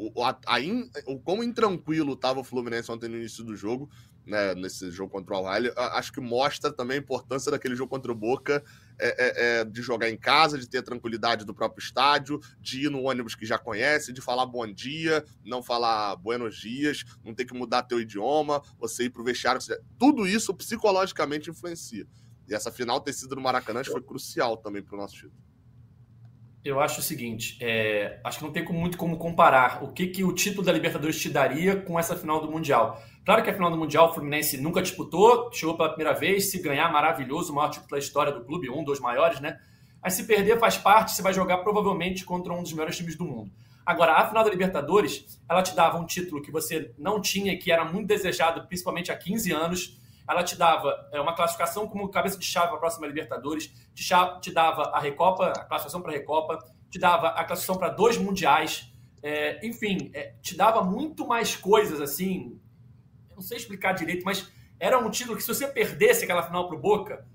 [0.00, 3.90] o, a, a in, o quão intranquilo estava o Fluminense ontem no início do jogo,
[4.24, 8.10] né, nesse jogo contra o Al-Ahly, acho que mostra também a importância daquele jogo contra
[8.10, 8.62] o Boca,
[8.98, 12.86] é, é, é, de jogar em casa, de ter a tranquilidade do próprio estádio, de
[12.86, 17.34] ir no ônibus que já conhece, de falar bom dia, não falar buenos dias, não
[17.34, 19.60] ter que mudar teu idioma, você ir pro vestiário,
[19.98, 22.06] tudo isso psicologicamente influencia.
[22.48, 25.49] E essa final ter sido no Maracanã foi crucial também para o nosso título
[26.64, 30.22] eu acho o seguinte, é, acho que não tem muito como comparar o que, que
[30.22, 33.02] o título da Libertadores te daria com essa final do Mundial.
[33.24, 36.60] Claro que a final do Mundial o Fluminense nunca disputou, chegou pela primeira vez, se
[36.60, 39.58] ganhar, maravilhoso, o maior título da história do clube, um dos maiores, né?
[40.02, 43.24] Mas se perder faz parte, você vai jogar provavelmente contra um dos melhores times do
[43.24, 43.50] mundo.
[43.84, 47.72] Agora, a final da Libertadores, ela te dava um título que você não tinha, que
[47.72, 49.98] era muito desejado, principalmente há 15 anos,
[50.28, 54.02] ela te dava é, uma classificação como cabeça de chave para a próxima Libertadores, te,
[54.02, 56.58] chave, te dava a Recopa, a classificação para a Recopa,
[56.90, 58.92] te dava a classificação para dois mundiais,
[59.22, 62.60] é, enfim, é, te dava muito mais coisas assim.
[63.34, 66.76] não sei explicar direito, mas era um título que se você perdesse aquela final para
[66.76, 67.26] o Boca,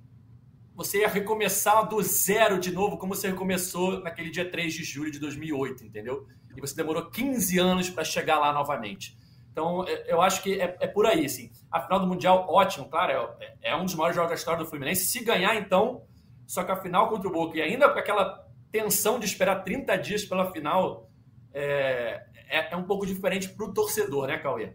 [0.75, 5.09] você ia recomeçar do zero de novo, como você recomeçou naquele dia 3 de julho
[5.09, 6.27] de 2008, entendeu?
[6.55, 9.17] E você demorou 15 anos para chegar lá novamente.
[9.55, 11.49] Então, é, eu acho que é, é, por aí, assim.
[11.71, 14.69] A final do Mundial, ótimo, claro, é, é, um dos maiores jogos da história do
[14.69, 15.05] Fluminense.
[15.05, 16.03] Se ganhar, então,
[16.45, 19.95] só que a final contra o Boca, e ainda com aquela tensão de esperar 30
[19.97, 21.09] dias pela final,
[21.53, 24.73] é, é, é um pouco diferente para o torcedor, né, Cauê?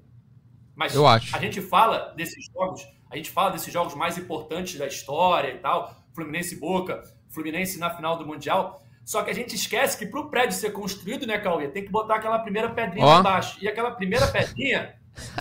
[0.74, 1.36] Mas eu acho.
[1.36, 5.58] a gente fala desses jogos, a gente fala desses jogos mais importantes da história e
[5.58, 10.20] tal, Fluminense Boca, Fluminense na final do Mundial, só que a gente esquece que para
[10.20, 13.18] o prédio ser construído, né, Cauê, tem que botar aquela primeira pedrinha oh.
[13.18, 13.58] embaixo.
[13.60, 14.94] E aquela primeira pedrinha,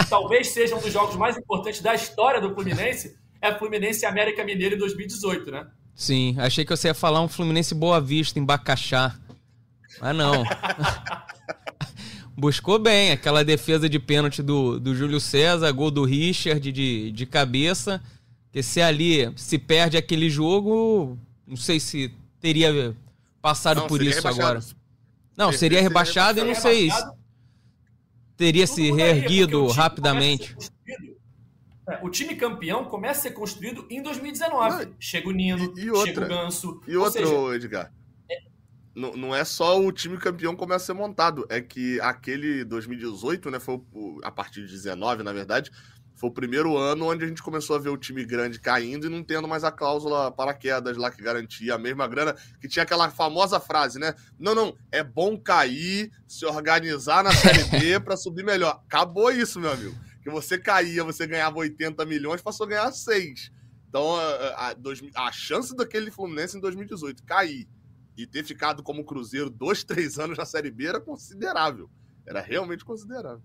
[0.10, 4.74] talvez seja um dos jogos mais importantes da história do Fluminense, é Fluminense América Mineiro
[4.74, 5.68] em 2018, né?
[5.94, 9.16] Sim, achei que você ia falar um Fluminense Boa Vista em Bacaxá.
[10.02, 10.44] Mas não.
[12.36, 17.26] Buscou bem aquela defesa de pênalti do, do Júlio César, gol do Richard de, de
[17.28, 18.02] cabeça.
[18.52, 22.12] Que se ali se perde aquele jogo, não sei se
[22.42, 22.96] teria
[23.42, 24.42] passado não, por isso rebaixado.
[24.42, 24.66] agora.
[25.38, 27.04] Não, seria, rebaixado, e não sei se
[28.36, 30.56] teria se reerguido rapidamente.
[31.90, 34.86] É, o time campeão começa a ser construído em 2019.
[34.86, 36.82] Não, chega o Nino, e, e outra, chega o Ganso.
[36.88, 37.94] E outro, seja, Edgar.
[38.30, 38.38] É...
[38.96, 43.50] Não, não é só o time campeão começa a ser montado, é que aquele 2018,
[43.50, 43.82] né, foi
[44.24, 45.72] a partir de 19, na verdade,
[46.20, 49.10] foi o primeiro ano onde a gente começou a ver o time grande caindo e
[49.10, 53.10] não tendo mais a cláusula paraquedas lá que garantia a mesma grana, que tinha aquela
[53.10, 54.14] famosa frase, né?
[54.38, 58.82] Não, não, é bom cair, se organizar na Série B para subir melhor.
[58.86, 59.96] Acabou isso, meu amigo.
[60.22, 63.50] Que você caía, você ganhava 80 milhões, passou a ganhar 6.
[63.88, 64.76] Então, a,
[65.16, 67.66] a, a chance daquele Fluminense em 2018 cair
[68.18, 71.90] e ter ficado como Cruzeiro dois, três anos na Série B era considerável.
[72.28, 73.42] Era realmente considerável.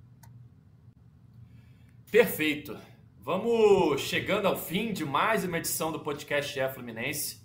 [2.11, 2.77] Perfeito.
[3.21, 7.43] Vamos chegando ao fim de mais uma edição do podcast É Fluminense.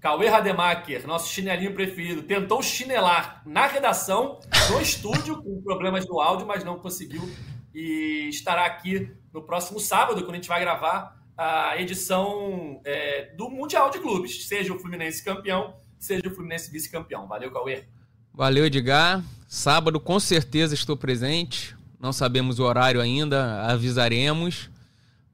[0.00, 6.44] Cauê Rademacher, nosso chinelinho preferido, tentou chinelar na redação, no estúdio, com problemas no áudio,
[6.44, 7.22] mas não conseguiu.
[7.72, 13.48] E estará aqui no próximo sábado, quando a gente vai gravar a edição é, do
[13.48, 17.28] Mundial de Clubes, seja o Fluminense campeão, seja o Fluminense vice-campeão.
[17.28, 17.84] Valeu, Cauê.
[18.34, 19.22] Valeu, Edgar.
[19.46, 21.76] Sábado, com certeza, estou presente.
[22.02, 24.68] Não sabemos o horário ainda, avisaremos,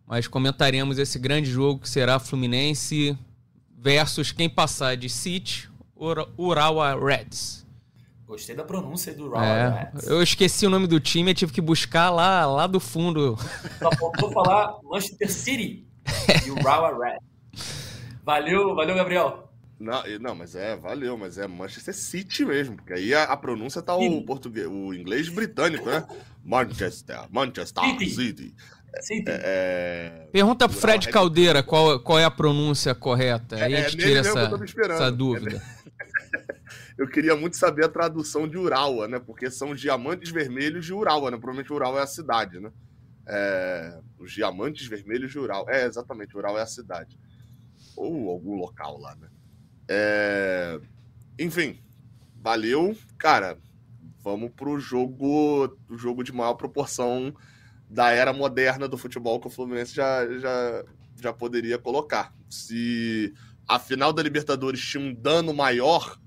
[0.06, 3.16] mas comentaremos esse grande jogo que será Fluminense
[3.74, 5.66] versus quem passar de City,
[6.36, 7.66] Urawa Reds.
[8.26, 10.06] Gostei da pronúncia do Urawa é, Reds.
[10.08, 13.38] Eu esqueci o nome do time, eu tive que buscar lá, lá do fundo.
[13.78, 15.86] Só faltou falar Manchester City
[16.44, 17.24] e Urawa Reds.
[18.22, 19.47] Valeu, valeu, Gabriel.
[19.78, 23.80] Não, não, mas é, valeu, mas é Manchester City mesmo, porque aí a, a pronúncia
[23.80, 26.04] tá o português, o inglês britânico, né?
[26.44, 28.10] Manchester, Manchester City.
[28.10, 28.54] City.
[29.00, 29.30] City.
[29.30, 33.56] É, é Pergunta pro Fred Caldeira qual, qual é a pronúncia correta.
[33.56, 34.50] Aí a é, gente tira essa,
[34.92, 35.62] essa dúvida.
[36.98, 39.20] Eu queria muito saber a tradução de Urawa, né?
[39.20, 41.36] Porque são os diamantes vermelhos de Urawa, né?
[41.36, 42.72] Provavelmente Urawa é a cidade, né?
[43.28, 45.70] É, os diamantes vermelhos de Urawa.
[45.70, 47.16] É, exatamente, Urawa é a cidade.
[47.96, 49.28] Ou algum local lá, né?
[49.88, 50.78] É...
[51.38, 51.78] Enfim,
[52.36, 52.96] valeu.
[53.16, 53.58] Cara,
[54.22, 57.34] vamos pro jogo, o jogo de maior proporção
[57.88, 60.84] da era moderna do futebol que o Fluminense já, já,
[61.20, 62.34] já poderia colocar.
[62.50, 63.32] Se
[63.66, 66.18] a final da Libertadores tinha um dano maior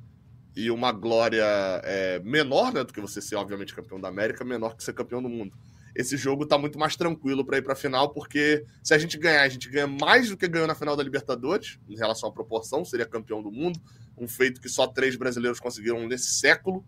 [0.56, 1.46] e uma glória
[1.84, 5.22] é, menor, né, do que você ser, obviamente, campeão da América, menor que ser campeão
[5.22, 5.56] do mundo
[5.96, 9.18] esse jogo tá muito mais tranquilo para ir para a final, porque se a gente
[9.18, 12.32] ganhar, a gente ganha mais do que ganhou na final da Libertadores, em relação à
[12.32, 13.80] proporção, seria campeão do mundo,
[14.18, 16.86] um feito que só três brasileiros conseguiram nesse século.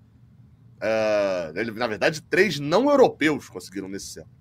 [0.77, 4.33] Uh, na verdade, três não europeus conseguiram nesse século.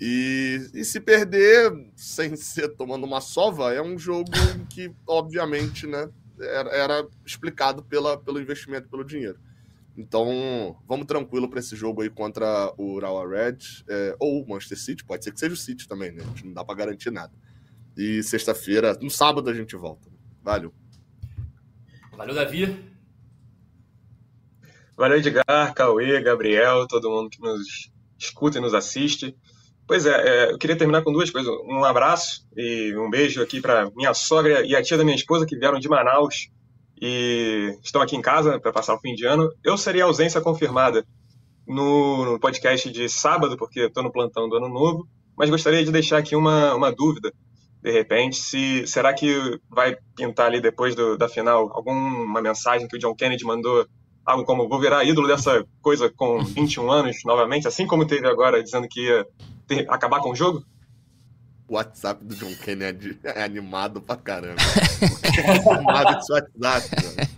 [0.00, 4.30] E, e se perder sem ser tomando uma sova, é um jogo
[4.70, 6.08] que, obviamente, né,
[6.40, 9.38] era, era explicado pela, pelo investimento, pelo dinheiro.
[9.98, 14.78] Então, vamos tranquilo para esse jogo aí contra o Urawa Red é, ou o Manchester
[14.78, 15.04] City.
[15.04, 16.22] Pode ser que seja o City também, né?
[16.22, 17.32] A gente não dá para garantir nada.
[17.96, 20.08] E sexta-feira, no sábado, a gente volta.
[20.40, 20.72] Valeu.
[22.16, 22.78] Valeu, Davi.
[24.96, 29.36] Valeu, Edgar, Cauê, Gabriel, todo mundo que nos escuta e nos assiste.
[29.84, 31.52] Pois é, é, eu queria terminar com duas coisas.
[31.64, 35.44] Um abraço e um beijo aqui para minha sogra e a tia da minha esposa
[35.44, 36.50] que vieram de Manaus
[37.00, 39.50] e estão aqui em casa para passar o fim de ano.
[39.62, 41.04] Eu seria ausência confirmada
[41.66, 46.18] no, podcast de sábado, porque estou no plantão do Ano Novo, mas gostaria de deixar
[46.18, 47.32] aqui uma, uma dúvida,
[47.82, 52.96] de repente, se será que vai pintar ali depois do, da final alguma mensagem que
[52.96, 53.86] o John Kennedy mandou,
[54.24, 58.62] algo como vou virar ídolo dessa coisa com 21 anos novamente, assim como teve agora
[58.62, 59.26] dizendo que ia
[59.66, 60.64] ter, acabar com o jogo?
[61.68, 64.56] O WhatsApp do John Kennedy é animado pra caramba.
[65.70, 67.28] animado esse WhatsApp,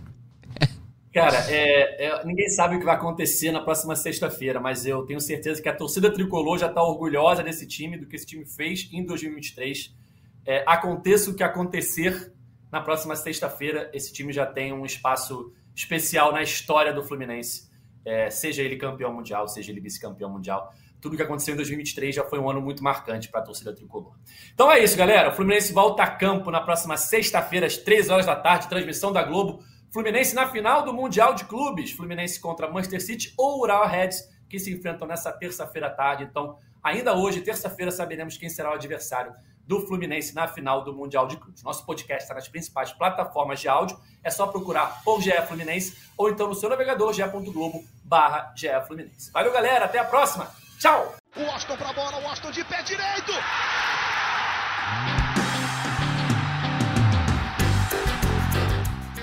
[1.13, 5.19] Cara, é, é, ninguém sabe o que vai acontecer na próxima sexta-feira, mas eu tenho
[5.19, 8.89] certeza que a torcida tricolor já está orgulhosa desse time, do que esse time fez
[8.93, 9.93] em 2023.
[10.45, 12.33] É, aconteça o que acontecer
[12.71, 17.69] na próxima sexta-feira, esse time já tem um espaço especial na história do Fluminense,
[18.05, 22.23] é, seja ele campeão mundial, seja ele vice-campeão mundial tudo que aconteceu em 2023 já
[22.23, 24.13] foi um ano muito marcante para a torcida tricolor.
[24.53, 25.29] Então é isso, galera.
[25.29, 29.23] O Fluminense volta a campo na próxima sexta-feira, às 13 horas da tarde, transmissão da
[29.23, 29.63] Globo.
[29.91, 31.91] Fluminense na final do Mundial de Clubes.
[31.91, 36.23] Fluminense contra Manchester City ou Ural Reds, que se enfrentam nessa terça-feira à tarde.
[36.23, 39.33] Então, ainda hoje, terça-feira, saberemos quem será o adversário
[39.65, 41.63] do Fluminense na final do Mundial de Clubes.
[41.63, 43.97] Nosso podcast está nas principais plataformas de áudio.
[44.23, 48.53] É só procurar por GE Fluminense ou então no seu navegador ge.globo barra
[48.85, 49.31] Fluminense.
[49.31, 49.85] Valeu, galera.
[49.85, 50.51] Até a próxima.
[50.81, 51.13] Tchau!
[51.37, 53.33] O Austin pra bola, o Austin de pé direito!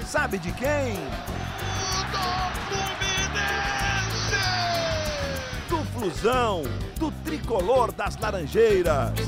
[0.07, 0.95] Sabe de quem?
[2.13, 2.29] Do
[2.69, 4.39] Fluminense!
[5.69, 6.63] Do Flusão,
[6.97, 9.19] do tricolor das Laranjeiras.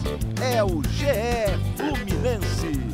[0.40, 2.89] É o GE Fluminense.